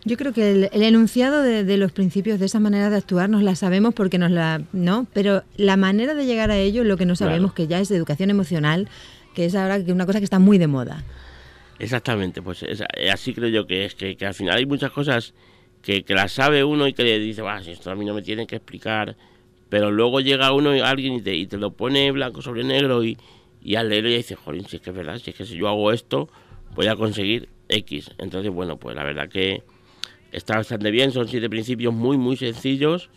yo 0.07 0.17
creo 0.17 0.33
que 0.33 0.51
el, 0.73 0.83
enunciado 0.83 1.43
de, 1.43 1.77
los 1.77 1.93
principios 1.93 2.41
de 2.41 2.47
esa 2.47 2.59
manera 2.59 2.89
de 2.89 2.97
actuar 2.97 3.29
nos 3.29 3.43
la 3.43 3.55
sabemos 3.55 3.93
porque 3.93 4.17
nos 4.17 4.31
la, 4.31 4.63
¿no? 4.73 5.07
Pero 5.13 5.43
la 5.59 5.77
manera 5.77 6.15
de 6.15 6.25
llegar 6.25 6.51
a 6.51 6.57
ello, 6.57 6.85
lo 6.85 6.97
que 6.97 7.05
no 7.05 7.17
sabemos 7.17 7.53
que 7.53 7.67
ya 7.67 7.81
es 7.81 7.91
de 7.91 7.97
educación 7.97 8.31
emocional, 8.31 8.89
que 9.35 9.45
es 9.45 9.55
ahora 9.55 9.79
una 9.89 10.07
cosa 10.07 10.21
que 10.21 10.25
está 10.25 10.39
muy 10.39 10.57
de 10.57 10.69
moda. 10.69 11.05
Exactamente, 11.79 12.41
pues 12.41 12.65
así 13.13 13.35
creo 13.35 13.51
yo 13.51 13.67
que 13.67 13.85
es, 13.85 13.95
que, 13.95 14.17
al 14.25 14.33
final 14.33 14.57
hay 14.57 14.65
muchas 14.65 14.91
cosas 14.91 15.35
que, 15.83 16.03
que 16.03 16.15
las 16.15 16.33
sabe 16.33 16.65
uno 16.65 16.89
y 16.89 16.95
que 16.95 17.05
le 17.05 17.19
dice, 17.19 17.43
si 17.63 17.73
esto 17.73 17.91
a 17.91 17.95
mí 17.95 18.07
no 18.07 18.15
me 18.15 18.23
tienen 18.23 18.47
que 18.47 18.57
explicar, 18.57 19.17
pero 19.69 19.91
luego 19.91 20.21
llega 20.21 20.53
uno 20.53 20.75
y 20.75 20.81
alguien 20.81 21.15
y 21.15 21.23
te, 21.23 21.35
y 21.35 21.47
te 21.47 21.59
lo 21.59 21.73
pone 21.73 22.11
blanco 22.13 22.43
sobre 22.43 22.65
negro 22.65 23.05
y, 23.05 23.19
y 23.63 23.75
al 23.77 23.89
leerlo 23.89 24.11
ya 24.11 24.17
dice, 24.17 24.35
joder, 24.35 24.65
si 24.67 24.77
es 24.77 24.83
que 24.83 24.91
es 24.91 24.97
verdad, 24.97 25.19
si 25.19 25.31
es 25.31 25.37
que 25.37 25.45
si 25.45 25.57
yo 25.57 25.69
hago 25.69 25.93
esto, 25.93 26.29
voy 26.75 26.87
a 26.87 26.97
conseguir 26.97 27.49
X. 27.69 28.11
Entonces, 28.19 28.53
bueno, 28.53 28.79
pues 28.79 28.97
la 28.97 29.05
verdad 29.05 29.29
que 29.29 29.63
está 30.33 30.57
bastante 30.57 30.91
bien, 30.91 31.13
son 31.13 31.29
siete 31.29 31.49
principios 31.49 31.93
muy, 31.93 32.17
muy 32.17 32.37
sencillos 32.37 33.11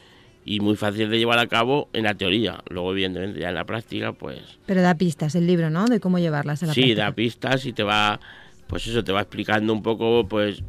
y 0.43 0.59
muy 0.59 0.75
fáciles 0.75 1.09
de 1.09 1.19
llevar 1.19 1.39
a 1.39 1.47
cabo 1.47 1.89
en 1.93 2.03
la 2.03 2.15
teoría. 2.15 2.63
Luego, 2.69 2.91
evidentemente, 2.91 3.39
ya 3.39 3.49
en 3.49 3.55
la 3.55 3.65
práctica, 3.65 4.13
pues... 4.13 4.39
Pero 4.65 4.81
da 4.81 4.95
pistas 4.95 5.35
el 5.35 5.45
libro, 5.45 5.69
¿no? 5.69 5.85
De 5.85 5.99
cómo 5.99 6.19
llevarlas 6.19 6.63
a 6.63 6.67
la 6.67 6.73
sí, 6.73 6.81
práctica. 6.81 6.95
Sí, 6.95 6.99
da 6.99 7.15
pistas 7.15 7.65
y 7.65 7.73
te 7.73 7.83
va, 7.83 8.19
pues 8.67 8.87
eso, 8.87 9.03
te 9.03 9.11
va 9.11 9.21
explicando 9.21 9.71
un 9.71 9.83
poco, 9.83 10.27
pues, 10.27 10.63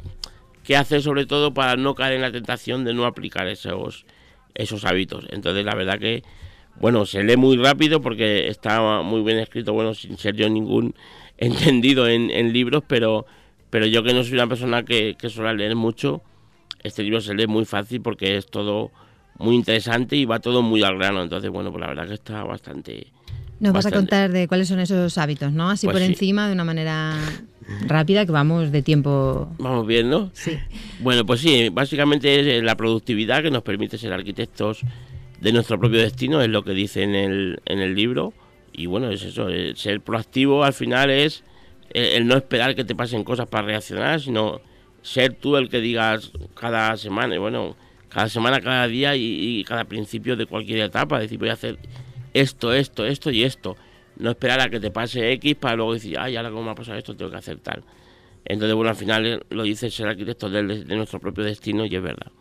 qué 0.63 0.77
hacer 0.77 1.01
sobre 1.01 1.25
todo 1.25 1.53
para 1.53 1.75
no 1.75 1.95
caer 1.95 2.13
en 2.13 2.21
la 2.21 2.31
tentación 2.31 2.83
de 2.83 2.93
no 2.93 3.05
aplicar 3.05 3.47
esos, 3.47 4.05
esos 4.55 4.85
hábitos. 4.85 5.25
Entonces, 5.29 5.65
la 5.65 5.75
verdad 5.75 5.99
que, 5.99 6.23
bueno, 6.79 7.05
se 7.05 7.23
lee 7.23 7.37
muy 7.37 7.57
rápido 7.57 8.01
porque 8.01 8.47
está 8.47 9.01
muy 9.01 9.21
bien 9.21 9.39
escrito, 9.39 9.73
bueno, 9.73 9.93
sin 9.93 10.17
ser 10.17 10.35
yo 10.35 10.49
ningún 10.49 10.95
entendido 11.37 12.07
en, 12.07 12.29
en 12.31 12.53
libros, 12.53 12.83
pero, 12.87 13.25
pero 13.69 13.85
yo 13.85 14.03
que 14.03 14.13
no 14.13 14.23
soy 14.23 14.33
una 14.33 14.47
persona 14.47 14.83
que, 14.83 15.15
que 15.17 15.29
suele 15.29 15.55
leer 15.55 15.75
mucho, 15.75 16.21
este 16.83 17.03
libro 17.03 17.21
se 17.21 17.33
lee 17.33 17.47
muy 17.47 17.65
fácil 17.65 18.01
porque 18.01 18.37
es 18.37 18.45
todo 18.47 18.91
muy 19.37 19.55
interesante 19.55 20.15
y 20.15 20.25
va 20.25 20.39
todo 20.39 20.61
muy 20.61 20.83
al 20.83 20.97
grano. 20.97 21.23
Entonces, 21.23 21.49
bueno, 21.49 21.71
pues 21.71 21.81
la 21.81 21.87
verdad 21.87 22.07
que 22.07 22.13
está 22.13 22.43
bastante... 22.43 23.07
Nos 23.59 23.73
vas 23.73 23.85
a 23.85 23.91
contar 23.91 24.31
de 24.31 24.47
cuáles 24.47 24.67
son 24.67 24.79
esos 24.79 25.17
hábitos, 25.17 25.53
¿no? 25.53 25.69
Así 25.69 25.87
pues 25.87 25.95
por 25.95 26.01
encima, 26.01 26.47
de 26.47 26.53
una 26.53 26.65
manera 26.65 27.15
rápida, 27.87 28.25
que 28.25 28.31
vamos 28.31 28.71
de 28.71 28.81
tiempo... 28.81 29.49
Vamos 29.59 29.87
bien, 29.87 30.09
¿no? 30.09 30.31
Sí. 30.33 30.57
Bueno, 30.99 31.25
pues 31.25 31.41
sí, 31.41 31.69
básicamente 31.69 32.39
es 32.39 32.47
eh, 32.47 32.61
la 32.61 32.75
productividad 32.75 33.43
que 33.43 33.51
nos 33.51 33.63
permite 33.63 33.97
ser 33.97 34.13
arquitectos 34.13 34.81
de 35.41 35.51
nuestro 35.51 35.79
propio 35.79 35.99
destino, 35.99 36.41
es 36.41 36.49
lo 36.49 36.63
que 36.63 36.71
dice 36.71 37.03
en 37.03 37.15
el, 37.15 37.61
en 37.65 37.79
el 37.79 37.95
libro. 37.95 38.33
Y 38.71 38.85
bueno, 38.85 39.09
es 39.09 39.23
eso, 39.23 39.47
ser 39.75 40.01
proactivo 40.01 40.63
al 40.63 40.73
final 40.73 41.09
es 41.09 41.43
el 41.93 42.25
no 42.25 42.35
esperar 42.35 42.75
que 42.75 42.83
te 42.83 42.95
pasen 42.95 43.23
cosas 43.23 43.47
para 43.47 43.67
reaccionar, 43.67 44.19
sino 44.19 44.61
ser 45.03 45.33
tú 45.33 45.57
el 45.57 45.69
que 45.69 45.79
digas 45.79 46.31
cada 46.55 46.97
semana, 46.97 47.37
bueno, 47.37 47.75
cada 48.09 48.29
semana, 48.29 48.61
cada 48.61 48.87
día 48.87 49.15
y, 49.15 49.63
cada 49.65 49.85
principio 49.85 50.35
de 50.35 50.45
cualquier 50.45 50.79
etapa, 50.79 51.19
decir, 51.19 51.37
voy 51.37 51.49
a 51.49 51.53
hacer 51.53 51.77
esto, 52.33 52.73
esto, 52.73 53.05
esto 53.05 53.29
y 53.31 53.43
esto. 53.43 53.75
No 54.17 54.31
esperar 54.31 54.61
a 54.61 54.69
que 54.69 54.79
te 54.79 54.91
pase 54.91 55.31
X 55.33 55.55
para 55.55 55.75
luego 55.75 55.93
decir, 55.93 56.17
ay, 56.19 56.35
ahora 56.35 56.49
como 56.49 56.63
me 56.63 56.71
ha 56.71 56.75
pasado 56.75 56.97
esto, 56.97 57.15
tengo 57.15 57.31
que 57.31 57.37
hacer 57.37 57.57
tal. 57.59 57.83
Entonces, 58.45 58.75
bueno, 58.75 58.89
al 58.89 58.95
final 58.95 59.25
eh, 59.25 59.39
lo 59.49 59.63
dice 59.63 59.89
ser 59.89 60.07
arquitecto 60.07 60.49
de, 60.49 60.63
nuestro 60.95 61.19
propio 61.19 61.43
destino 61.43 61.85
y 61.85 61.95
es 61.95 62.01
verdad. 62.01 62.31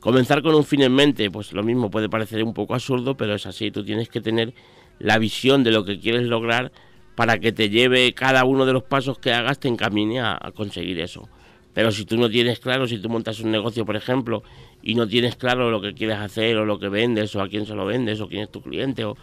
Comenzar 0.00 0.42
con 0.42 0.54
un 0.54 0.64
fin 0.64 0.82
en 0.82 0.94
mente, 0.94 1.30
pues 1.30 1.52
lo 1.52 1.62
mismo 1.62 1.90
puede 1.90 2.08
parecer 2.08 2.42
un 2.44 2.54
poco 2.54 2.74
absurdo, 2.74 3.16
pero 3.16 3.34
es 3.34 3.46
así. 3.46 3.70
Tú 3.70 3.84
tienes 3.84 4.08
que 4.08 4.20
tener 4.20 4.54
la 4.98 5.18
visión 5.18 5.64
de 5.64 5.72
lo 5.72 5.84
que 5.84 5.98
quieres 5.98 6.22
lograr 6.24 6.72
para 7.16 7.38
que 7.38 7.52
te 7.52 7.70
lleve 7.70 8.12
cada 8.12 8.44
uno 8.44 8.66
de 8.66 8.72
los 8.72 8.84
pasos 8.84 9.18
que 9.18 9.32
hagas, 9.32 9.58
te 9.58 9.68
encamine 9.68 10.20
a 10.20 10.38
conseguir 10.54 11.00
eso. 11.00 11.28
Pero 11.76 11.90
si 11.90 12.06
tú 12.06 12.16
no 12.16 12.30
tienes 12.30 12.58
claro, 12.58 12.86
si 12.86 12.98
tú 12.98 13.10
montas 13.10 13.38
un 13.40 13.50
negocio, 13.50 13.84
por 13.84 13.96
ejemplo, 13.96 14.42
y 14.82 14.94
no 14.94 15.06
tienes 15.06 15.36
claro 15.36 15.70
lo 15.70 15.82
que 15.82 15.92
quieres 15.92 16.16
hacer 16.16 16.56
o 16.56 16.64
lo 16.64 16.78
que 16.78 16.88
vendes 16.88 17.36
o 17.36 17.42
a 17.42 17.48
quién 17.48 17.66
se 17.66 17.74
lo 17.74 17.84
vendes 17.84 18.18
o 18.22 18.28
quién 18.28 18.44
es 18.44 18.50
tu 18.50 18.62
cliente 18.62 19.04
o, 19.04 19.14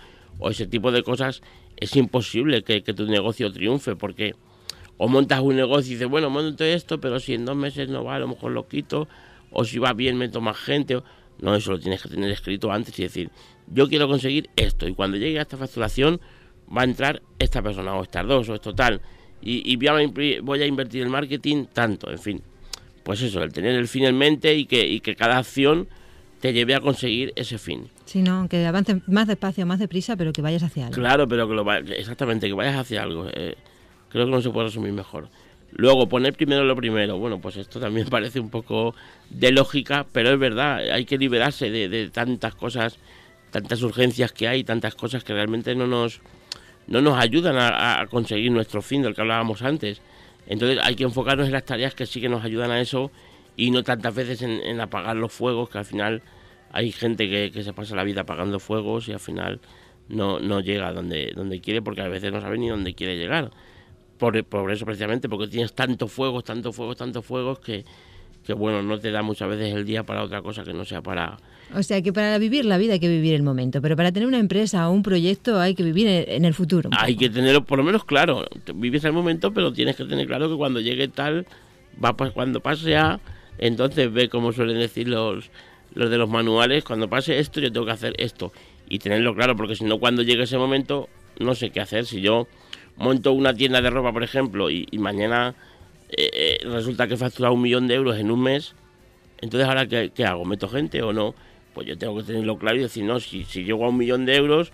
ese 0.50 0.68
tipo 0.68 0.92
de 0.92 1.04
cosas, 1.04 1.42
es 1.78 1.96
imposible 1.96 2.64
que, 2.64 2.82
tu 2.82 3.06
negocio 3.06 3.52
triunfe 3.52 3.96
porque 3.96 4.36
o 4.98 5.08
montas 5.08 5.40
un 5.42 5.56
negocio 5.56 5.92
y 5.92 5.96
dices, 5.96 6.10
bueno, 6.10 6.30
monto 6.30 6.64
esto, 6.64 7.00
pero 7.00 7.20
si 7.20 7.34
en 7.34 7.46
dos 7.46 7.56
meses 7.56 7.90
no 7.90 8.04
va, 8.04 8.16
a 8.16 8.20
lo 8.20 8.28
mejor 8.28 8.52
lo 8.52 8.68
quito, 8.68 9.08
o 9.52 9.66
si 9.66 9.80
va 9.80 9.94
bien, 9.94 10.18
meto 10.18 10.40
más 10.40 10.58
gente. 10.58 11.02
No, 11.40 11.56
eso 11.56 11.72
lo 11.72 11.80
tienes 11.80 12.02
que 12.02 12.10
tener 12.10 12.30
escrito 12.32 12.72
antes 12.72 12.98
y 13.00 13.04
decir, 13.04 13.30
yo 13.68 13.88
quiero 13.90 14.08
conseguir 14.08 14.50
esto, 14.56 14.88
y 14.88 14.94
cuando 14.94 15.18
llegue 15.18 15.40
a 15.40 15.42
esta 15.42 15.58
facturación 15.58 16.22
va 16.76 16.82
a 16.82 16.86
entrar 16.86 17.22
esta 17.40 17.62
persona, 17.62 17.96
o 17.96 18.04
estas 18.04 18.28
dos, 18.28 18.50
o 18.50 18.56
esto 18.56 18.74
tal 18.74 19.02
y, 19.46 19.76
voy 19.76 20.62
a 20.62 20.66
invertir 20.66 21.02
en 21.02 21.10
marketing 21.10 21.66
tanto, 21.72 22.10
en 22.10 22.20
fin. 22.20 22.42
Pues 23.04 23.22
eso, 23.22 23.44
el 23.44 23.52
tener 23.52 23.76
el 23.76 23.88
fin 23.88 24.06
en 24.06 24.18
mente 24.18 24.56
y 24.56 24.66
que, 24.66 24.88
y 24.88 25.02
que 25.02 25.16
cada 25.16 25.38
acción 25.38 25.90
te 26.44 26.52
lleve 26.52 26.76
a 26.76 26.82
conseguir 26.82 27.32
ese 27.38 27.58
fin. 27.58 27.88
Sí, 28.04 28.22
no, 28.22 28.50
que 28.50 28.66
avances 28.66 28.98
más 29.08 29.28
despacio, 29.28 29.66
más 29.66 29.80
deprisa, 29.80 30.18
pero 30.18 30.34
que 30.34 30.42
vayas 30.42 30.62
hacia 30.62 30.88
algo. 30.88 30.96
Claro, 30.96 31.26
pero 31.26 31.48
que 31.48 31.54
lo 31.54 31.74
exactamente, 31.74 32.48
que 32.48 32.54
vayas 32.54 32.76
hacia 32.76 33.02
algo. 33.02 33.30
Eh, 33.34 33.56
creo 34.10 34.26
que 34.26 34.32
no 34.32 34.42
se 34.42 34.50
puede 34.50 34.66
resumir 34.66 34.92
mejor. 34.92 35.30
Luego, 35.72 36.10
poner 36.10 36.34
primero 36.34 36.66
lo 36.66 36.76
primero. 36.76 37.18
Bueno, 37.18 37.40
pues 37.40 37.56
esto 37.56 37.80
también 37.80 38.08
parece 38.10 38.42
un 38.42 38.50
poco 38.50 38.94
de 39.30 39.54
lógica, 39.54 40.06
pero 40.12 40.32
es 40.32 40.38
verdad, 40.38 40.80
hay 40.92 41.06
que 41.06 41.18
liberarse 41.18 41.72
de, 41.72 41.88
de 41.88 42.10
tantas 42.10 42.56
cosas, 42.56 42.98
tantas 43.50 43.82
urgencias 43.82 44.34
que 44.34 44.50
hay, 44.50 44.66
tantas 44.66 44.96
cosas 44.96 45.24
que 45.24 45.32
realmente 45.32 45.74
no 45.76 45.88
nos, 45.88 46.20
no 46.88 47.00
nos 47.00 47.18
ayudan 47.18 47.56
a, 47.58 48.06
conseguir 48.10 48.52
nuestro 48.52 48.82
fin 48.82 49.02
del 49.02 49.16
que 49.16 49.22
hablábamos 49.22 49.62
antes. 49.62 50.02
Entonces 50.48 50.78
hay 50.84 50.96
que 50.96 51.06
enfocarnos 51.06 51.46
en 51.48 51.54
las 51.54 51.64
tareas 51.64 51.96
que 51.96 52.06
sí 52.06 52.20
que 52.20 52.28
nos 52.28 52.44
ayudan 52.44 52.70
a 52.70 52.82
eso 52.82 53.12
y 53.56 53.72
no 53.72 53.84
tantas 53.84 54.16
veces 54.16 54.42
en, 54.42 54.80
apagar 54.82 55.16
los 55.16 55.32
fuegos, 55.32 55.70
que 55.70 55.78
al 55.78 55.86
final 55.86 56.22
hay 56.72 56.92
gente 56.92 57.30
que, 57.30 57.64
se 57.64 57.74
pasa 57.74 57.96
la 57.96 58.04
vida 58.04 58.22
apagando 58.22 58.60
fuegos 58.60 59.08
y 59.08 59.14
al 59.14 59.20
final 59.20 59.60
no, 60.10 60.40
no 60.40 60.60
llega 60.60 60.92
donde, 60.92 61.32
donde 61.36 61.62
quiere 61.62 61.82
porque 61.82 62.02
a 62.02 62.08
veces 62.08 62.32
no 62.32 62.42
sabe 62.42 62.58
ni 62.58 62.70
dónde 62.70 62.94
quiere 62.94 63.18
llegar. 63.18 63.52
Por, 64.18 64.44
por 64.46 64.72
eso 64.72 64.86
precisamente, 64.86 65.30
porque 65.30 65.48
tienes 65.48 65.74
tantos 65.74 66.12
fuegos, 66.12 66.44
tantos 66.44 66.76
fuegos, 66.76 66.98
tantos 66.98 67.26
fuegos 67.26 67.60
que, 67.60 67.84
que 68.44 68.54
bueno, 68.54 68.82
no 68.82 69.00
te 69.00 69.12
da 69.12 69.22
muchas 69.22 69.50
veces 69.50 69.74
el 69.74 69.86
día 69.86 70.04
para 70.04 70.24
otra 70.24 70.42
cosa 70.42 70.64
que 70.64 70.74
no 70.74 70.86
sea 70.86 71.02
para... 71.02 71.38
O 71.76 71.82
sea 71.82 72.02
que 72.02 72.12
para 72.12 72.38
vivir 72.38 72.66
la 72.66 72.78
vida 72.78 72.94
hay 72.94 73.00
que 73.00 73.08
vivir 73.08 73.34
el 73.34 73.44
momento, 73.44 73.82
pero 73.82 73.96
para 73.96 74.12
tener 74.12 74.28
una 74.28 74.38
empresa 74.38 74.88
o 74.90 74.92
un 74.92 75.02
proyecto 75.02 75.60
hay 75.60 75.76
que 75.76 75.84
vivir 75.84 76.08
en 76.08 76.46
el 76.46 76.54
futuro. 76.54 76.90
Hay 76.98 77.16
que 77.16 77.30
tenerlo 77.30 77.64
por 77.66 77.78
lo 77.80 77.84
menos 77.84 78.04
claro, 78.04 78.46
vives 78.76 79.04
el 79.06 79.14
momento, 79.14 79.54
pero 79.54 79.72
tienes 79.74 79.96
que 79.96 80.06
tener 80.06 80.28
claro 80.28 80.50
que 80.50 80.56
cuando 80.56 80.82
llegue 80.82 81.08
tal, 81.08 81.48
va 82.04 82.14
cuando 82.14 82.60
pase 82.60 82.96
a, 82.96 83.20
entonces 83.58 84.12
ve 84.12 84.30
como 84.30 84.52
suelen 84.52 84.80
decir 84.80 85.08
los, 85.08 85.50
los 85.94 86.10
de 86.10 86.18
los 86.18 86.30
manuales, 86.30 86.84
cuando 86.84 87.10
pase 87.10 87.40
esto 87.40 87.60
yo 87.60 87.72
tengo 87.72 87.86
que 87.86 87.92
hacer 87.92 88.14
esto 88.18 88.52
y 88.90 89.00
tenerlo 89.00 89.36
claro, 89.36 89.56
porque 89.56 89.76
si 89.76 89.86
no 89.86 90.00
cuando 90.00 90.22
llegue 90.24 90.44
ese 90.44 90.58
momento 90.58 91.10
no 91.40 91.56
sé 91.56 91.72
qué 91.72 91.80
hacer. 91.80 92.06
Si 92.06 92.22
yo 92.22 92.48
monto 92.98 93.32
una 93.32 93.54
tienda 93.54 93.82
de 93.82 93.90
ropa, 93.90 94.14
por 94.14 94.24
ejemplo, 94.24 94.70
y 94.70 94.88
mañana 95.00 95.56
eh, 96.16 96.60
eh, 96.62 96.68
resulta 96.68 97.08
que 97.08 97.16
he 97.16 97.18
facturado 97.18 97.56
un 97.56 97.62
millón 97.62 97.88
de 97.88 97.96
euros 97.96 98.20
en 98.20 98.30
un 98.30 98.44
mes, 98.44 98.76
entonces 99.42 99.68
ahora 99.68 99.88
¿qué, 99.88 100.26
hago? 100.26 100.46
¿Meto 100.46 100.70
gente 100.70 101.02
o 101.02 101.12
no? 101.12 101.34
Pues 101.74 101.88
yo 101.88 101.98
tengo 101.98 102.16
que 102.18 102.24
tenerlo 102.24 102.58
claro 102.60 102.78
y 102.78 102.82
decir, 102.82 103.04
no, 103.04 103.20
si, 103.20 103.46
si 103.46 103.64
llego 103.64 103.86
a 103.86 103.90
un 103.90 103.98
millón 103.98 104.26
de 104.26 104.36
euros, 104.36 104.72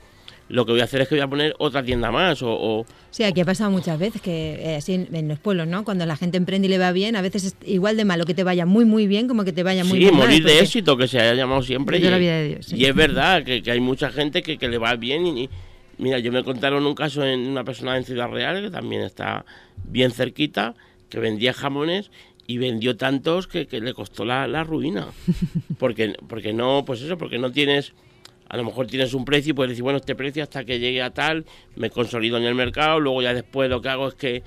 lo 0.49 0.65
que 0.65 0.73
voy 0.73 0.81
a 0.81 0.83
hacer 0.83 1.01
es 1.01 1.07
que 1.07 1.15
voy 1.15 1.21
a 1.21 1.27
poner 1.27 1.55
otra 1.59 1.83
tienda 1.83 2.11
más 2.11 2.41
o... 2.41 2.49
o... 2.51 2.85
Sí, 3.11 3.23
aquí 3.23 3.41
ha 3.41 3.45
pasado 3.45 3.71
muchas 3.71 3.97
veces 3.97 4.21
que 4.21 4.59
eh, 4.61 4.75
así 4.75 4.93
en, 4.93 5.27
los 5.27 5.39
pueblos, 5.39 5.67
¿no? 5.67 5.83
Cuando 5.85 6.05
la 6.05 6.17
gente 6.17 6.37
emprende 6.37 6.67
y 6.67 6.71
le 6.71 6.77
va 6.77 6.91
bien, 6.91 7.15
a 7.15 7.21
veces 7.21 7.45
es 7.45 7.55
igual 7.65 7.97
de 7.97 8.05
malo 8.05 8.25
que 8.25 8.33
te 8.33 8.43
vaya 8.43 8.65
muy, 8.65 8.85
muy 8.85 9.07
bien 9.07 9.27
como 9.27 9.45
que 9.45 9.53
te 9.53 9.63
vaya 9.63 9.83
muy, 9.83 9.99
sí, 9.99 10.05
mal. 10.05 10.13
Sí, 10.13 10.17
morir 10.17 10.43
de 10.43 10.59
éxito, 10.59 10.97
que 10.97 11.07
se 11.07 11.19
haya 11.19 11.33
llamado 11.33 11.61
siempre. 11.61 11.97
Y, 11.97 12.01
la 12.01 12.17
vida 12.17 12.33
de 12.33 12.47
Dios, 12.49 12.73
y 12.73 12.85
es 12.85 12.95
verdad 12.95 13.43
que, 13.43 13.63
hay 13.69 13.79
mucha 13.79 14.11
gente 14.11 14.41
que, 14.41 14.57
que 14.57 14.67
le 14.67 14.77
va 14.77 14.95
bien 14.95 15.25
y, 15.25 15.49
Mira, 15.99 16.17
yo 16.19 16.31
me 16.31 16.45
contaron 16.45 16.85
un 16.85 16.95
caso 16.95 17.25
en 17.25 17.41
una 17.41 17.65
persona 17.65 17.97
en 17.97 18.05
Ciudad 18.05 18.29
Real, 18.29 18.61
que 18.61 18.71
también 18.71 19.01
está 19.01 19.45
bien 19.83 20.11
cerquita, 20.11 20.73
que 21.09 21.19
vendía 21.19 21.51
jamones 21.51 22.09
y 22.47 22.57
vendió 22.57 22.95
tantos 22.95 23.47
que, 23.47 23.67
le 23.69 23.93
costó 23.93 24.23
la, 24.23 24.63
ruina. 24.63 25.07
Porque, 25.77 26.15
porque 26.29 26.53
no, 26.53 26.83
pues 26.85 27.01
eso, 27.01 27.17
porque 27.17 27.37
no 27.37 27.51
tienes, 27.51 27.93
a 28.49 28.57
lo 28.57 28.63
mejor 28.63 28.87
tienes 28.87 29.13
un 29.13 29.25
precio 29.25 29.51
y 29.51 29.53
puedes 29.53 29.69
decir, 29.69 29.83
bueno, 29.83 29.97
este 29.97 30.15
precio 30.15 30.41
hasta 30.41 30.65
que 30.65 30.79
llegue 30.79 31.01
a 31.03 31.11
tal, 31.11 31.45
me 31.75 31.91
consolido 31.91 32.37
en 32.37 32.43
el 32.43 32.55
mercado, 32.55 32.99
luego 32.99 33.21
ya 33.21 33.33
después 33.33 33.69
lo 33.69 33.79
que 33.81 33.89
hago 33.89 34.07
es 34.07 34.15
que 34.15 34.43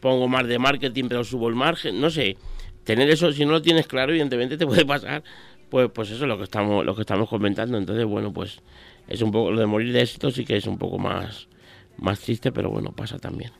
pongo 0.00 0.26
más 0.28 0.46
de 0.46 0.58
marketing, 0.58 1.04
pero 1.08 1.22
subo 1.24 1.48
el 1.48 1.54
margen, 1.54 2.00
no 2.00 2.10
sé. 2.10 2.36
Tener 2.82 3.08
eso, 3.08 3.32
si 3.32 3.44
no 3.46 3.52
lo 3.52 3.62
tienes 3.62 3.86
claro, 3.86 4.10
evidentemente 4.10 4.58
te 4.58 4.66
puede 4.66 4.84
pasar, 4.84 5.22
pues, 5.70 5.88
pues 5.94 6.10
eso 6.10 6.24
es 6.24 6.28
lo 6.28 6.36
que 6.36 6.44
estamos, 6.44 6.84
lo 6.84 6.94
que 6.96 7.02
estamos 7.02 7.28
comentando. 7.28 7.78
Entonces, 7.78 8.04
bueno, 8.04 8.32
pues 8.32 8.60
es 9.06 9.22
un 9.22 9.30
poco, 9.30 9.52
lo 9.52 9.60
de 9.60 9.66
morir 9.66 9.92
de 9.92 10.02
éxito 10.02 10.30
sí 10.32 10.44
que 10.44 10.56
es 10.56 10.66
un 10.66 10.76
poco 10.76 10.98
más, 10.98 11.48
más 11.96 12.18
triste, 12.20 12.50
pero 12.50 12.70
bueno, 12.70 12.90
pasa 12.90 13.18
también. 13.18 13.52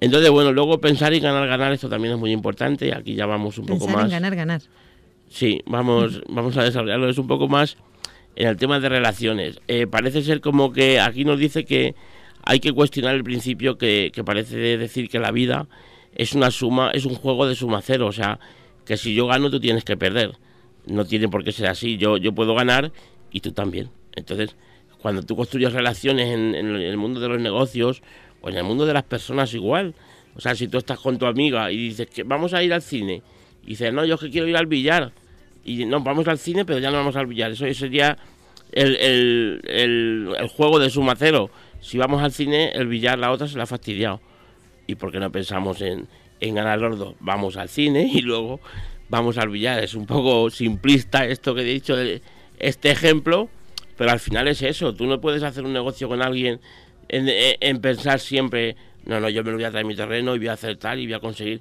Entonces, 0.00 0.30
bueno, 0.30 0.52
luego 0.52 0.80
pensar 0.80 1.12
y 1.12 1.18
ganar, 1.18 1.48
ganar, 1.48 1.72
esto 1.72 1.88
también 1.88 2.14
es 2.14 2.20
muy 2.20 2.30
importante. 2.30 2.94
Aquí 2.94 3.16
ya 3.16 3.26
vamos 3.26 3.58
un 3.58 3.66
poco 3.66 3.88
más. 3.88 4.04
En 4.04 4.10
ganar, 4.10 4.36
ganar. 4.36 4.62
Sí, 5.28 5.60
vamos, 5.66 6.22
vamos 6.28 6.56
a 6.56 6.62
desarrollarlo. 6.62 7.08
Es 7.08 7.18
un 7.18 7.26
poco 7.26 7.48
más 7.48 7.76
en 8.38 8.46
el 8.46 8.56
tema 8.56 8.78
de 8.78 8.88
relaciones. 8.88 9.60
Eh, 9.66 9.88
parece 9.88 10.22
ser 10.22 10.40
como 10.40 10.72
que 10.72 11.00
aquí 11.00 11.24
nos 11.24 11.40
dice 11.40 11.64
que 11.64 11.96
hay 12.44 12.60
que 12.60 12.72
cuestionar 12.72 13.16
el 13.16 13.24
principio 13.24 13.76
que, 13.76 14.12
parece 14.24 14.56
decir 14.78 15.08
que 15.08 15.18
la 15.18 15.32
vida 15.32 15.66
es 16.14 16.34
una 16.34 16.52
suma, 16.52 16.92
es 16.92 17.04
un 17.04 17.16
juego 17.16 17.48
de 17.48 17.56
suma 17.56 17.82
cero. 17.82 18.06
O 18.06 18.12
sea, 18.12 18.38
que 18.84 18.96
si 18.96 19.12
yo 19.12 19.26
gano, 19.26 19.50
tú 19.50 19.58
tienes 19.58 19.82
que 19.82 19.96
perder. 19.96 20.36
No 20.86 21.04
tiene 21.04 21.28
por 21.28 21.42
qué 21.42 21.50
ser 21.50 21.66
así. 21.66 21.96
Yo, 21.96 22.16
yo 22.16 22.32
puedo 22.32 22.54
ganar 22.54 22.92
y 23.32 23.40
tú 23.40 23.50
también. 23.50 23.90
Entonces, 24.14 24.54
cuando 25.02 25.24
tú 25.24 25.34
construyes 25.34 25.72
relaciones 25.72 26.32
en, 26.32 26.54
el 26.54 26.96
mundo 26.96 27.18
de 27.18 27.28
los 27.28 27.40
negocios 27.40 28.02
o 28.40 28.50
en 28.50 28.56
el 28.56 28.62
mundo 28.62 28.86
de 28.86 28.94
las 28.94 29.02
personas 29.02 29.52
igual, 29.52 29.96
o 30.36 30.40
sea, 30.40 30.54
si 30.54 30.68
tú 30.68 30.78
estás 30.78 31.00
con 31.00 31.18
tu 31.18 31.26
amiga 31.26 31.72
y 31.72 31.88
dices 31.88 32.06
que 32.06 32.22
vamos 32.22 32.54
a 32.54 32.62
ir 32.62 32.72
al 32.72 32.82
cine, 32.82 33.20
y 33.64 33.70
dices, 33.70 33.92
no, 33.92 34.04
yo 34.04 34.16
que 34.16 34.30
quiero 34.30 34.46
ir 34.46 34.56
al 34.56 34.66
billar, 34.66 35.12
y 35.68 35.84
no, 35.84 36.00
vamos 36.00 36.26
al 36.28 36.38
cine, 36.38 36.64
pero 36.64 36.78
ya 36.78 36.90
no 36.90 36.96
vamos 36.96 37.16
al 37.16 37.26
billar, 37.26 37.50
eso 37.50 37.66
sería 37.74 38.16
el, 38.72 38.96
el, 38.96 39.60
el, 40.38 40.48
juego 40.48 40.78
de 40.78 40.90
suma 40.90 41.14
cero. 41.16 41.50
Si 41.80 41.98
vamos 41.98 42.22
al 42.22 42.32
cine, 42.32 42.72
el 42.72 42.86
billar 42.86 43.18
la 43.18 43.30
otra 43.30 43.46
se 43.46 43.56
la 43.56 43.64
ha 43.64 43.66
fastidiado. 43.66 44.20
¿Y 44.86 44.94
por 44.94 45.12
qué 45.12 45.20
no 45.20 45.30
pensamos 45.30 45.80
en, 45.82 46.08
en 46.40 46.54
ganar 46.54 46.78
los 46.78 46.98
dos? 46.98 47.14
Vamos 47.20 47.56
al 47.56 47.68
cine 47.68 48.10
y 48.12 48.22
luego 48.22 48.60
vamos 49.08 49.36
al 49.38 49.50
billar. 49.50 49.82
Es 49.84 49.94
un 49.94 50.06
poco 50.06 50.50
simplista 50.50 51.26
esto 51.26 51.54
que 51.54 51.60
he 51.60 51.64
dicho, 51.64 51.96
este 52.58 52.90
ejemplo, 52.90 53.48
pero 53.96 54.10
al 54.10 54.20
final 54.20 54.48
es 54.48 54.62
eso, 54.62 54.94
tú 54.94 55.06
no 55.06 55.20
puedes 55.20 55.42
hacer 55.42 55.64
un 55.64 55.72
negocio 55.72 56.08
con 56.08 56.22
alguien 56.22 56.60
en, 57.08 57.80
pensar 57.80 58.20
siempre, 58.20 58.76
no, 59.04 59.20
no, 59.20 59.28
yo 59.28 59.42
me 59.42 59.50
lo 59.50 59.56
voy 59.56 59.64
a 59.64 59.70
traer 59.70 59.86
mi 59.86 59.96
terreno 59.96 60.34
y 60.34 60.38
voy 60.38 60.48
a 60.48 60.52
hacer 60.52 60.76
tal 60.76 60.98
y 60.98 61.06
voy 61.06 61.14
a 61.14 61.20
conseguir. 61.20 61.60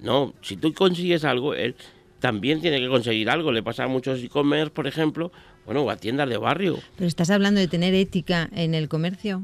No, 0.00 0.34
si 0.42 0.56
tú 0.56 0.72
consigues 0.74 1.24
algo, 1.24 1.54
él 1.54 1.74
también 2.20 2.60
tiene 2.60 2.80
que 2.80 2.88
conseguir 2.88 3.30
algo. 3.30 3.52
Le 3.52 3.62
pasa 3.62 3.84
a 3.84 3.88
muchos 3.88 4.22
e-commerce, 4.22 4.70
por 4.70 4.86
ejemplo, 4.86 5.32
bueno, 5.64 5.82
o 5.82 5.90
a 5.90 5.96
tiendas 5.96 6.28
de 6.28 6.36
barrio. 6.36 6.78
Pero 6.96 7.08
estás 7.08 7.30
hablando 7.30 7.60
de 7.60 7.68
tener 7.68 7.94
ética 7.94 8.48
en 8.54 8.74
el 8.74 8.88
comercio. 8.88 9.42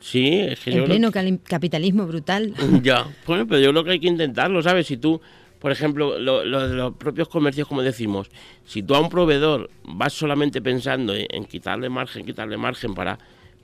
Sí, 0.00 0.40
es 0.40 0.60
que 0.60 0.70
en 0.72 0.84
pleno 0.84 1.10
capitalismo 1.44 2.06
brutal. 2.06 2.54
Ya, 2.82 3.06
bueno, 3.26 3.46
pero 3.46 3.60
yo 3.60 3.70
creo 3.70 3.84
que 3.84 3.90
hay 3.92 4.00
que 4.00 4.08
intentarlo, 4.08 4.62
¿sabes? 4.62 4.86
Si 4.86 4.96
tú 4.96 5.20
por 5.58 5.72
ejemplo, 5.72 6.18
lo, 6.18 6.44
los 6.44 6.94
propios 6.96 7.28
comercios, 7.28 7.66
como 7.66 7.82
decimos, 7.82 8.30
si 8.64 8.82
tú 8.82 8.94
a 8.94 9.00
un 9.00 9.08
proveedor 9.08 9.70
vas 9.84 10.12
solamente 10.12 10.60
pensando 10.60 11.14
en, 11.14 11.44
quitarle 11.46 11.88
margen, 11.88 12.26
quitarle 12.26 12.56
margen 12.56 12.94
para, 12.94 13.18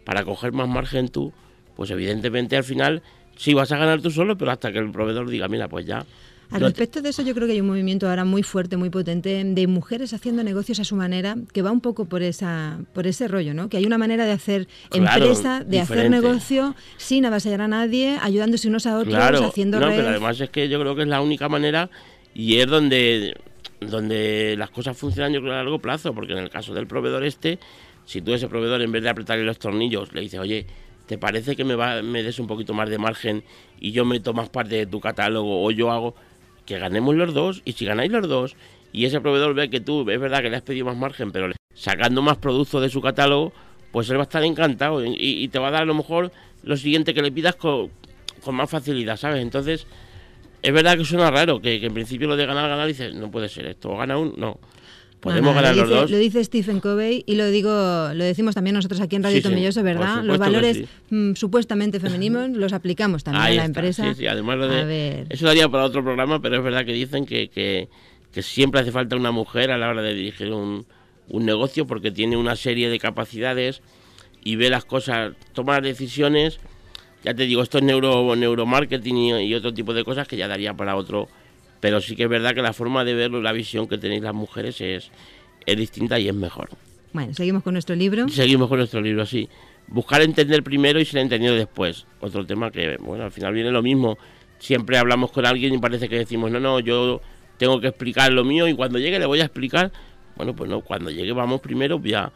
para 0.05 0.25
coger 0.25 0.53
más 0.53 0.69
margen 0.69 1.09
tú, 1.09 1.33
pues 1.77 1.91
evidentemente 1.91 2.57
al 2.57 2.65
final 2.65 3.03
sí 3.37 3.55
vas 3.55 3.73
a 3.73 3.77
ganar 3.77 4.01
tú 4.01 4.11
solo, 4.11 4.37
pero 4.37 4.51
hasta 4.51 4.73
que 4.73 4.79
el 4.79 4.91
proveedor 4.91 5.29
diga, 5.29 5.49
mira, 5.49 5.69
pues 5.69 5.87
ya 5.87 6.05
al 6.53 6.61
respecto 6.61 7.03
de 7.03 7.11
eso, 7.11 7.23
yo 7.23 7.35
creo 7.35 7.47
que 7.47 7.55
hay 7.55 7.61
un 7.61 7.67
movimiento 7.67 8.09
ahora 8.09 8.25
muy 8.25 8.43
fuerte, 8.43 8.77
muy 8.77 8.91
potente, 8.91 9.43
de 9.45 9.67
mujeres 9.67 10.12
haciendo 10.12 10.43
negocios 10.43 10.81
a 10.81 10.85
su 10.85 10.97
manera, 10.97 11.37
que 11.53 11.62
va 11.62 11.71
un 11.71 11.81
poco 11.81 12.05
por 12.05 12.23
esa, 12.23 12.79
por 12.93 13.07
ese 13.07 13.29
rollo, 13.29 13.55
¿no? 13.55 13.69
Que 13.69 13.77
hay 13.77 13.87
una 13.87 13.99
manera 13.99 14.25
de 14.25 14.33
hacer 14.33 14.69
empresa, 14.93 15.65
de 15.65 15.81
hacer 15.81 16.11
negocio 16.11 16.75
sin 16.97 17.25
avasallar 17.27 17.62
a 17.62 17.69
nadie, 17.69 18.19
ayudándose 18.21 18.69
unos 18.69 18.87
a 18.87 18.99
otros, 18.99 19.15
haciendo 19.15 19.81
no, 19.81 19.88
pero 19.88 20.09
además 20.09 20.41
es 20.41 20.51
que 20.51 20.69
yo 20.69 20.81
creo 20.81 20.95
que 20.95 21.03
es 21.03 21.09
la 21.09 21.21
única 21.21 21.49
manera 21.49 21.91
y 22.35 22.57
es 22.57 22.67
donde 22.67 23.35
donde 23.81 24.55
las 24.57 24.71
cosas 24.71 24.97
funcionan 24.97 25.33
yo 25.33 25.41
creo 25.41 25.53
a 25.53 25.57
largo 25.57 25.81
plazo, 25.81 26.15
porque 26.15 26.33
en 26.33 26.38
el 26.38 26.51
caso 26.51 26.73
del 26.75 26.87
proveedor 26.87 27.25
este, 27.25 27.59
si 28.05 28.21
tú 28.21 28.33
ese 28.33 28.49
proveedor 28.49 28.83
en 28.83 28.93
vez 28.93 29.03
de 29.03 29.09
apretarle 29.09 29.45
los 29.45 29.59
tornillos 29.59 30.12
le 30.12 30.21
dices, 30.21 30.41
oye, 30.41 30.67
¿te 31.07 31.19
parece 31.19 31.57
que 31.57 31.65
me, 31.65 31.75
va, 31.75 32.03
me 32.03 32.23
des 32.23 32.38
un 32.38 32.47
poquito 32.47 32.75
más 32.75 32.88
de 32.88 32.99
margen 32.99 33.45
y 33.81 33.93
yo 33.93 34.05
meto 34.05 34.33
más 34.33 34.49
parte 34.49 34.77
de 34.77 34.87
tu 34.87 35.01
catálogo 35.01 35.65
o 35.65 35.71
yo 35.71 35.91
hago 35.91 36.15
que 36.66 36.79
ganemos 36.79 37.14
los 37.14 37.35
dos 37.35 37.62
y 37.64 37.72
si 37.72 37.85
ganáis 37.85 38.11
los 38.11 38.29
dos 38.29 38.57
y 38.92 39.07
ese 39.07 39.20
proveedor 39.20 39.55
ve 39.55 39.70
que 39.70 39.81
tú, 39.81 40.09
es 40.11 40.20
verdad 40.20 40.42
que 40.42 40.51
le 40.51 40.57
has 40.57 40.62
pedido 40.62 40.87
más 40.87 40.96
margen, 40.96 41.33
pero 41.33 41.53
sacando 41.75 42.22
más 42.22 42.37
productos 42.37 42.83
de 42.83 42.90
su 42.90 43.01
catálogo, 43.01 43.53
pues 43.90 44.09
él 44.11 44.16
va 44.16 44.20
a 44.20 44.25
estar 44.25 44.44
encantado 44.44 45.05
y, 45.05 45.48
te 45.48 45.59
va 45.59 45.68
a 45.68 45.70
dar 45.70 45.83
a 45.83 45.87
lo 45.87 45.94
mejor 45.94 46.33
lo 46.62 46.77
siguiente 46.77 47.14
que 47.14 47.22
le 47.22 47.33
pidas 47.33 47.57
con, 47.57 47.90
más 48.51 48.70
facilidad, 48.70 49.16
¿sabes? 49.16 49.42
Entonces, 49.42 49.87
es 50.62 50.72
verdad 50.72 50.96
que 50.96 51.05
suena 51.05 51.31
raro, 51.31 51.61
que, 51.61 51.81
que 51.81 51.87
en 51.87 51.94
principio 51.94 52.29
lo 52.29 52.37
de 52.37 52.46
ganar, 52.46 52.68
ganar, 52.68 52.87
dices, 52.87 53.14
no 53.14 53.31
puede 53.31 53.48
ser 53.48 53.66
esto, 53.66 53.90
o 53.90 53.96
gana 53.96 54.18
un, 54.18 54.35
no. 54.37 54.59
Podemos 55.22 55.54
ganar 55.54 55.76
los 55.76 55.88
dos. 55.88 56.11
Lo 56.11 56.16
dice 56.16 56.42
Stephen 56.42 56.80
Covey 56.80 57.22
y 57.26 57.37
lo 57.37 57.46
digo, 57.46 57.70
lo 57.70 58.24
decimos 58.24 58.56
también 58.56 58.74
nosotros 58.74 59.00
aquí 59.00 59.14
en 59.14 59.22
Radio 59.22 59.40
Tomilloso, 59.40 59.85
¿verdad? 59.85 60.24
Los 60.24 60.37
valores 60.37 60.82
mm, 61.11 61.35
supuestamente 61.35 62.00
femeninos 62.00 62.50
los 62.56 62.72
aplicamos 62.72 63.22
también 63.22 63.46
en 63.46 63.56
la 63.58 63.64
empresa. 63.66 64.02
Sí, 64.08 64.22
sí, 64.22 64.26
además 64.26 64.58
de, 64.58 65.26
eso 65.30 65.46
daría 65.46 65.68
para 65.68 65.85
otro 65.85 66.02
programa, 66.02 66.42
pero 66.42 66.56
es 66.56 66.64
verdad 66.64 66.85
que 66.85 66.92
dicen 66.92 67.24
que, 67.24 67.48
que, 67.50 68.42
siempre 68.42 68.80
hace 68.80 68.90
falta 68.90 69.14
una 69.14 69.30
mujer 69.30 69.70
a 69.70 69.78
la 69.78 69.90
hora 69.90 70.02
de 70.02 70.12
dirigir 70.12 70.50
un, 70.50 70.87
un 71.28 71.46
negocio 71.46 71.87
porque 71.87 72.11
tiene 72.11 72.37
una 72.37 72.56
serie 72.56 72.90
de 72.90 72.98
capacidades 72.98 73.80
y 74.42 74.56
ve 74.56 74.70
las 74.70 74.85
cosas, 74.85 75.35
toma 75.52 75.80
decisiones. 75.80 76.58
Ya 77.22 77.32
te 77.32 77.46
digo, 77.46 77.62
esto 77.62 77.78
es 77.78 77.85
neuro, 77.85 78.35
neuromarketing 78.35 79.16
y, 79.16 79.42
y 79.44 79.54
otro 79.54 79.72
tipo 79.72 79.94
de 79.94 80.02
cosas 80.02 80.26
que 80.26 80.37
ya 80.37 80.48
daría 80.48 80.74
para 80.74 80.96
otro 80.96 81.28
pero 81.83 82.01
sí 82.01 82.14
que 82.14 82.23
es 82.23 82.29
verdad 82.29 82.55
que 82.55 82.62
la 82.62 82.73
forma 82.73 83.05
de 83.05 83.12
verlo, 83.12 83.42
la 83.42 83.51
visión 83.51 83.88
que 83.88 83.99
tenéis 83.99 84.23
las 84.23 84.33
mujeres 84.33 84.81
es, 84.81 85.11
es 85.66 85.77
distinta 85.77 86.16
y 86.16 86.29
es 86.29 86.35
mejor. 86.35 86.68
Bueno, 87.12 87.35
seguimos 87.35 87.64
con 87.64 87.73
nuestro 87.73 87.97
libro. 87.97 88.29
Seguimos 88.29 88.68
con 88.68 88.79
nuestro 88.79 89.01
libro, 89.01 89.27
sí. 89.27 89.49
Buscar 89.88 90.23
entender 90.23 90.62
primero 90.62 91.01
y 91.01 91.05
ser 91.05 91.23
entendido 91.23 91.57
después. 91.57 92.07
Otro 92.21 92.47
tema 92.47 92.71
que, 92.71 92.99
bueno, 93.01 93.25
al 93.25 93.33
final 93.33 93.53
viene 93.53 93.73
lo 93.73 93.83
mismo. 93.83 94.16
Siempre 94.61 94.97
hablamos 94.97 95.33
con 95.33 95.45
alguien 95.45 95.75
y 95.75 95.79
parece 95.79 96.09
que 96.09 96.18
decimos, 96.18 96.53
no, 96.53 96.61
no, 96.61 96.79
yo 96.79 97.21
tengo 97.59 97.81
que 97.81 97.88
explicar 97.88 98.33
lo 98.33 98.45
mío 98.45 98.68
y 98.68 98.75
cuando 98.75 99.01
llegue 99.01 99.18
le 99.18 99.27
voy 99.27 99.40
a 99.40 99.47
explicar. 99.47 99.90
Bueno, 100.37 100.55
pues 100.55 100.71
no, 100.71 100.83
cuando 100.83 101.11
llegue 101.11 101.33
vamos 101.33 101.61
primero 101.61 101.99
voy 101.99 102.14
a, 102.14 102.33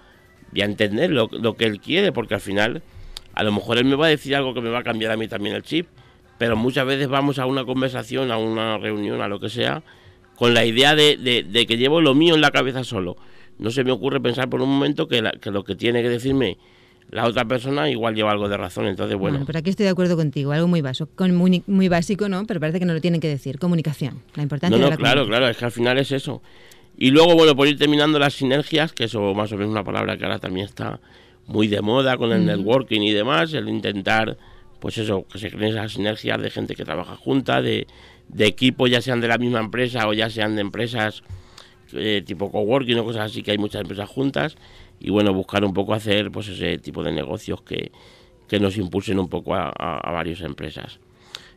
voy 0.51 0.63
a 0.63 0.65
entender 0.65 1.11
lo, 1.11 1.29
lo 1.31 1.55
que 1.55 1.67
él 1.67 1.79
quiere, 1.79 2.11
porque 2.11 2.35
al 2.35 2.41
final 2.41 2.83
a 3.33 3.45
lo 3.45 3.53
mejor 3.53 3.79
él 3.79 3.85
me 3.85 3.95
va 3.95 4.07
a 4.07 4.09
decir 4.09 4.35
algo 4.35 4.55
que 4.55 4.61
me 4.61 4.71
va 4.71 4.81
a 4.81 4.83
cambiar 4.83 5.13
a 5.13 5.17
mí 5.17 5.29
también 5.29 5.55
el 5.55 5.63
chip 5.63 5.87
pero 6.39 6.57
muchas 6.57 6.87
veces 6.87 7.09
vamos 7.09 7.39
a 7.39 7.47
una 7.47 7.65
conversación, 7.65 8.31
a 8.31 8.39
una 8.39 8.79
reunión, 8.79 9.21
a 9.21 9.29
lo 9.29 9.41
que 9.41 9.49
sea, 9.49 9.83
con 10.37 10.55
la 10.55 10.65
idea 10.65 10.95
de, 10.95 11.17
que 11.69 11.77
llevo 11.77 12.01
lo 12.01 12.15
mío 12.15 12.35
en 12.35 12.41
la 12.41 12.51
cabeza 12.51 12.85
solo. 12.85 13.17
No 13.59 13.71
se 13.71 13.85
me 13.85 13.93
ocurre 13.93 14.21
pensar 14.21 14.51
por 14.51 14.61
un 14.61 14.69
momento 14.69 15.09
que, 15.09 15.23
lo 15.23 15.65
que 15.65 15.75
tiene 15.75 16.03
que 16.03 16.11
decirme 16.11 16.59
la 17.11 17.25
otra 17.25 17.45
persona 17.45 17.89
igual 17.89 18.15
lleva 18.15 18.33
algo 18.33 18.49
de 18.49 18.57
razón. 18.57 18.87
Entonces, 18.87 19.17
bueno. 19.17 19.45
pero 19.47 19.61
aquí 19.61 19.71
estoy 19.71 19.85
de 19.85 19.91
acuerdo 19.91 20.17
contigo, 20.17 20.53
algo 20.53 20.67
muy 20.67 20.83
básico, 20.83 21.09
muy, 21.29 21.63
muy 21.67 21.89
básico, 21.89 22.29
¿no? 22.29 22.45
Pero 22.47 22.61
parece 22.61 22.81
que 22.81 22.85
no 22.85 22.95
lo 22.95 23.01
tienen 23.01 23.21
que 23.21 23.29
decir. 23.29 23.59
Comunicación, 23.59 24.23
la 24.35 24.43
importancia 24.43 24.79
no, 24.79 24.91
no, 24.91 24.97
claro, 24.97 25.27
claro, 25.27 25.49
es 25.49 25.57
que 25.57 25.65
al 25.65 25.71
final 25.71 25.99
es 25.99 26.11
eso. 26.11 26.43
Y 26.99 27.11
luego, 27.11 27.35
bueno, 27.35 27.55
por 27.55 27.69
ir 27.69 27.79
terminando 27.79 28.19
las 28.19 28.35
sinergias, 28.35 28.93
que 28.93 29.05
eso 29.05 29.35
más 29.35 29.53
o 29.53 29.57
menos 29.57 29.71
una 29.71 29.85
palabra 29.85 30.17
que 30.17 30.25
ahora 30.25 30.39
también 30.39 30.67
está 30.67 30.99
muy 31.47 31.69
de 31.69 31.81
moda 31.81 32.17
con 32.17 32.33
el 32.33 32.45
networking 32.45 33.03
y 33.03 33.13
demás, 33.13 33.53
el 33.53 33.69
intentar 33.69 34.37
pues 34.87 34.99
eso, 34.99 35.27
que 35.27 35.41
se 35.41 35.51
creen 35.51 35.73
esas 35.73 35.95
sinergias 35.95 36.41
de 36.41 36.49
gente 36.49 36.77
que 36.77 36.85
trabaja 36.85 37.17
junta, 37.17 37.61
de, 37.61 37.89
de 38.29 38.47
equipos, 38.47 38.89
ya 38.89 39.01
sean 39.01 39.21
de 39.21 39.27
la 39.27 39.37
misma 39.37 39.59
empresa 39.59 40.07
o 40.07 40.13
ya 40.13 40.31
sean 40.31 40.55
de 40.55 40.61
empresas 40.61 41.25
eh, 41.93 42.23
tipo 42.25 42.53
coworking 42.53 42.97
o 43.01 43.05
cosas 43.05 43.33
así, 43.33 43.43
que 43.43 43.51
hay 43.51 43.59
muchas 43.59 43.81
empresas 43.81 44.09
juntas, 44.09 44.57
y 45.01 45.11
bueno, 45.11 45.35
buscar 45.35 45.65
un 45.65 45.75
poco 45.75 45.93
hacer 45.93 46.31
pues 46.31 46.47
ese 46.47 46.79
tipo 46.79 47.03
de 47.03 47.11
negocios 47.11 47.63
que, 47.63 47.91
nos 48.61 48.77
impulsen 48.77 49.19
un 49.19 49.29
poco 49.29 49.57
a, 49.57 49.73
varias 50.13 50.41
empresas. 50.43 51.01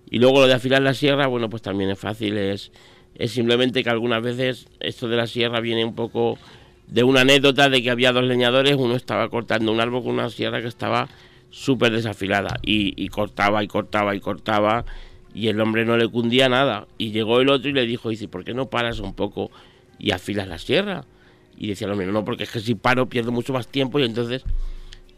Y 0.09 0.17
luego 0.17 0.39
lo 0.39 0.47
de 0.47 0.55
afilar 0.55 0.81
la 0.81 0.95
sierra, 0.95 1.27
bueno, 1.27 1.51
pues 1.51 1.61
también 1.61 1.91
es 1.91 1.99
fácil, 1.99 2.35
es, 2.35 2.71
es 3.13 3.31
simplemente 3.31 3.83
que 3.83 3.91
algunas 3.91 4.23
veces 4.23 4.65
esto 4.79 5.07
de 5.07 5.17
la 5.17 5.27
sierra 5.27 5.59
viene 5.59 5.85
un 5.85 5.93
poco 5.93 6.39
de 6.87 7.03
una 7.03 7.21
anécdota 7.21 7.69
de 7.69 7.83
que 7.83 7.91
había 7.91 8.11
dos 8.11 8.23
leñadores, 8.23 8.75
uno 8.75 8.95
estaba 8.95 9.29
cortando 9.29 9.71
un 9.71 9.79
árbol 9.79 10.01
con 10.01 10.13
una 10.13 10.31
sierra 10.31 10.63
que 10.63 10.67
estaba 10.67 11.07
súper 11.49 11.91
desafilada 11.91 12.59
y, 12.62 13.07
cortaba 13.09 13.63
y 13.63 13.67
cortaba 13.67 14.15
y 14.15 14.19
cortaba 14.19 14.85
y 15.33 15.47
el 15.47 15.59
hombre 15.62 15.85
no 15.85 15.97
le 15.97 16.07
cundía 16.07 16.49
nada. 16.49 16.88
Y 16.97 17.12
llegó 17.12 17.39
el 17.41 17.49
otro 17.49 17.69
y 17.69 17.73
le 17.73 17.85
dijo, 17.85 18.09
dice, 18.09 18.27
¿por 18.27 18.43
qué 18.43 18.53
no 18.53 18.69
paras 18.69 18.99
un 18.99 19.13
poco 19.13 19.51
y 19.97 20.12
afilas 20.12 20.47
la 20.47 20.57
sierra? 20.57 21.05
Y 21.57 21.67
decía 21.67 21.85
el 21.85 21.93
hombre, 21.93 22.07
no, 22.07 22.25
porque 22.25 22.43
es 22.43 22.51
que 22.51 22.59
si 22.59 22.75
paro 22.75 23.09
pierdo 23.09 23.31
mucho 23.31 23.53
más 23.53 23.67
tiempo 23.67 23.99
y 23.99 24.03
entonces... 24.03 24.43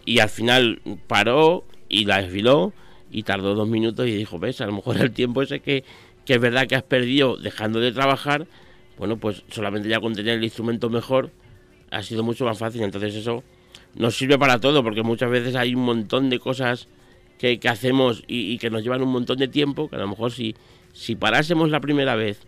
Y 0.03 0.17
al 0.17 0.29
final 0.29 0.81
paró 1.05 1.63
y 1.87 2.05
la 2.05 2.17
afiló 2.17 2.73
y 3.11 3.21
tardó 3.21 3.53
dos 3.53 3.67
minutos 3.67 4.07
y 4.07 4.15
dijo, 4.15 4.39
ves, 4.39 4.59
a 4.61 4.65
lo 4.65 4.73
mejor 4.73 4.97
el 4.97 5.11
tiempo 5.11 5.43
ese 5.43 5.59
que, 5.59 5.83
que 6.25 6.33
es 6.33 6.41
verdad 6.41 6.65
que 6.65 6.75
has 6.75 6.83
perdido 6.83 7.37
dejando 7.37 7.79
de 7.79 7.91
trabajar, 7.91 8.47
bueno, 8.97 9.17
pues 9.17 9.43
solamente 9.49 9.89
ya 9.89 9.99
con 9.99 10.15
tener 10.15 10.37
el 10.39 10.43
instrumento 10.43 10.89
mejor 10.89 11.29
ha 11.91 12.01
sido 12.01 12.23
mucho 12.23 12.45
más 12.45 12.57
fácil. 12.57 12.81
Entonces 12.81 13.13
eso 13.13 13.43
nos 13.95 14.17
sirve 14.17 14.37
para 14.37 14.59
todo, 14.59 14.83
porque 14.83 15.03
muchas 15.03 15.29
veces 15.29 15.55
hay 15.55 15.75
un 15.75 15.83
montón 15.83 16.29
de 16.29 16.39
cosas 16.39 16.87
que, 17.37 17.59
hacemos 17.67 18.23
y, 18.27 18.57
que 18.59 18.69
nos 18.69 18.83
llevan 18.83 19.01
un 19.01 19.09
montón 19.09 19.37
de 19.37 19.47
tiempo, 19.47 19.89
que 19.89 19.95
a 19.95 19.99
lo 19.99 20.07
mejor 20.07 20.31
si, 20.31 20.55
si 20.93 21.15
parásemos 21.15 21.69
la 21.69 21.79
primera 21.79 22.15
vez 22.15 22.39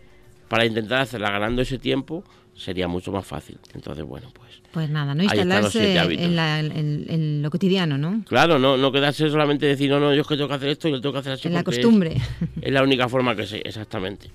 para 0.48 0.66
intentar 0.66 1.00
hacerla 1.00 1.30
ganando 1.30 1.62
ese 1.62 1.78
tiempo, 1.78 2.22
sería 2.54 2.86
mucho 2.86 3.10
más 3.10 3.26
fácil. 3.26 3.58
Entonces, 3.74 4.04
bueno, 4.04 4.28
pues 4.32 4.62
Pues 4.70 4.88
nada, 4.90 5.14
no 5.14 5.24
instalarse 5.24 5.96
en, 5.96 7.42
lo 7.42 7.50
cotidiano, 7.50 7.98
¿no? 7.98 8.22
Claro, 8.28 8.60
no, 8.60 8.76
no 8.76 8.92
quedarse 8.92 9.28
solamente 9.28 9.66
decir, 9.66 9.90
no, 9.90 9.98
no, 9.98 10.14
yo 10.14 10.22
es 10.22 10.28
que 10.28 10.36
tengo 10.36 10.48
que 10.48 10.54
hacer 10.54 10.68
esto 10.68 10.88
y 10.88 10.92
lo 10.92 11.00
tengo 11.00 11.12
que 11.14 11.18
hacer 11.18 11.32
así. 11.32 11.48
En 11.48 11.54
la 11.54 11.64
costumbre. 11.64 12.16
Es, 12.62 12.72
la 12.72 12.82
única 12.82 13.08
forma 13.08 13.34
que 13.34 13.46
sé, 13.46 13.62
exactamente. 13.64 14.30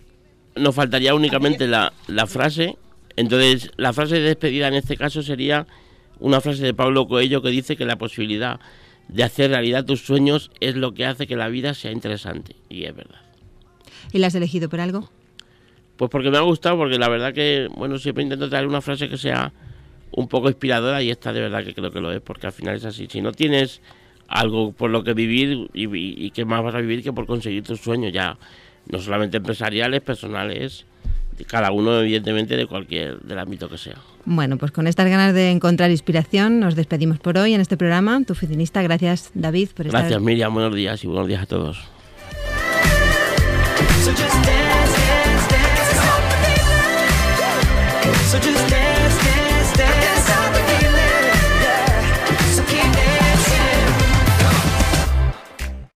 Nos 0.56 0.76
faltaría 0.76 1.16
únicamente 1.16 1.68
la, 1.68 1.94
la 2.08 2.28
frase. 2.28 2.76
Entonces, 3.16 3.72
la 3.78 3.94
frase 3.94 4.16
de 4.16 4.22
despedida 4.22 4.68
en 4.68 4.74
este 4.74 4.98
caso 4.98 5.24
sería 5.24 5.66
una 6.20 6.42
frase 6.42 6.64
de 6.64 6.74
Pablo 6.74 7.08
Coelho 7.08 7.42
que 7.42 7.50
dice 7.50 7.76
que 7.76 7.86
la 7.86 7.98
posibilidad 7.98 8.60
de 9.08 9.24
hacer 9.24 9.52
realidad 9.52 9.86
tus 9.86 10.02
sueños 10.02 10.52
es 10.60 10.76
lo 10.76 10.94
que 10.94 11.06
hace 11.06 11.28
que 11.28 11.36
la 11.36 11.50
vida 11.50 11.74
sea 11.74 11.92
interesante. 11.92 12.56
Y 12.70 12.86
es 12.86 12.96
verdad. 12.96 13.22
¿Y 14.12 14.20
la 14.20 14.28
has 14.28 14.36
elegido 14.36 14.70
por 14.70 14.80
algo? 14.80 15.10
Pues 15.98 16.10
porque 16.10 16.30
me 16.30 16.38
ha 16.38 16.42
gustado, 16.42 16.78
porque 16.78 16.98
la 16.98 17.10
verdad 17.10 17.34
que, 17.34 17.68
bueno, 17.76 17.98
siempre 17.98 18.24
intento 18.24 18.50
traer 18.50 18.68
una 18.68 18.82
frase 18.82 19.10
que 19.10 19.18
sea 19.18 19.52
un 20.12 20.28
poco 20.28 20.48
inspiradora 20.48 21.02
y 21.04 21.10
esta 21.10 21.34
de 21.34 21.42
verdad 21.42 21.64
que 21.64 21.74
creo 21.74 21.92
que 21.92 22.00
lo 22.00 22.12
es, 22.12 22.22
porque 22.22 22.48
al 22.48 22.54
final 22.54 22.76
es 22.76 22.86
así. 22.86 23.08
Si 23.10 23.22
no 23.22 23.32
tienes 23.32 23.82
algo 24.28 24.72
por 24.72 24.92
lo 24.92 25.04
que 25.04 25.14
vivir 25.14 25.70
y, 25.74 25.88
y, 26.26 26.32
qué 26.32 26.46
más 26.46 26.64
vas 26.64 26.76
a 26.76 26.82
vivir 26.82 27.04
que 27.04 27.12
por 27.12 27.26
conseguir 27.26 27.64
tus 27.64 27.82
sueños, 27.82 28.14
ya 28.14 28.38
no 28.88 29.00
solamente 29.00 29.38
empresariales, 29.38 30.02
personales, 30.02 30.86
cada 31.46 31.72
uno 31.72 32.00
evidentemente 32.00 32.56
de 32.58 32.66
cualquier 32.68 33.20
del 33.20 33.40
ámbito 33.40 33.70
que 33.70 33.78
sea. 33.78 33.96
Bueno, 34.26 34.58
pues 34.58 34.72
con 34.72 34.88
estas 34.88 35.08
ganas 35.10 35.34
de 35.34 35.52
encontrar 35.52 35.92
inspiración 35.92 36.60
nos 36.60 36.76
despedimos 36.76 37.20
por 37.20 37.38
hoy 37.38 37.54
en 37.54 37.62
este 37.62 37.78
programa. 37.78 38.22
Tu 38.26 38.34
oficinista, 38.34 38.82
gracias 38.82 39.32
David 39.34 39.70
por 39.76 39.88
estar 39.88 40.02
Gracias 40.02 40.22
Miriam, 40.22 40.54
buenos 40.54 40.76
días 40.76 41.04
y 41.04 41.08
buenos 41.08 41.28
días 41.28 41.44
a 41.44 41.46
todos. 41.46 41.78
So 48.30 48.38
just 48.38 48.70
dance, 48.70 49.24
dance, 49.26 49.78
dance. 49.78 50.09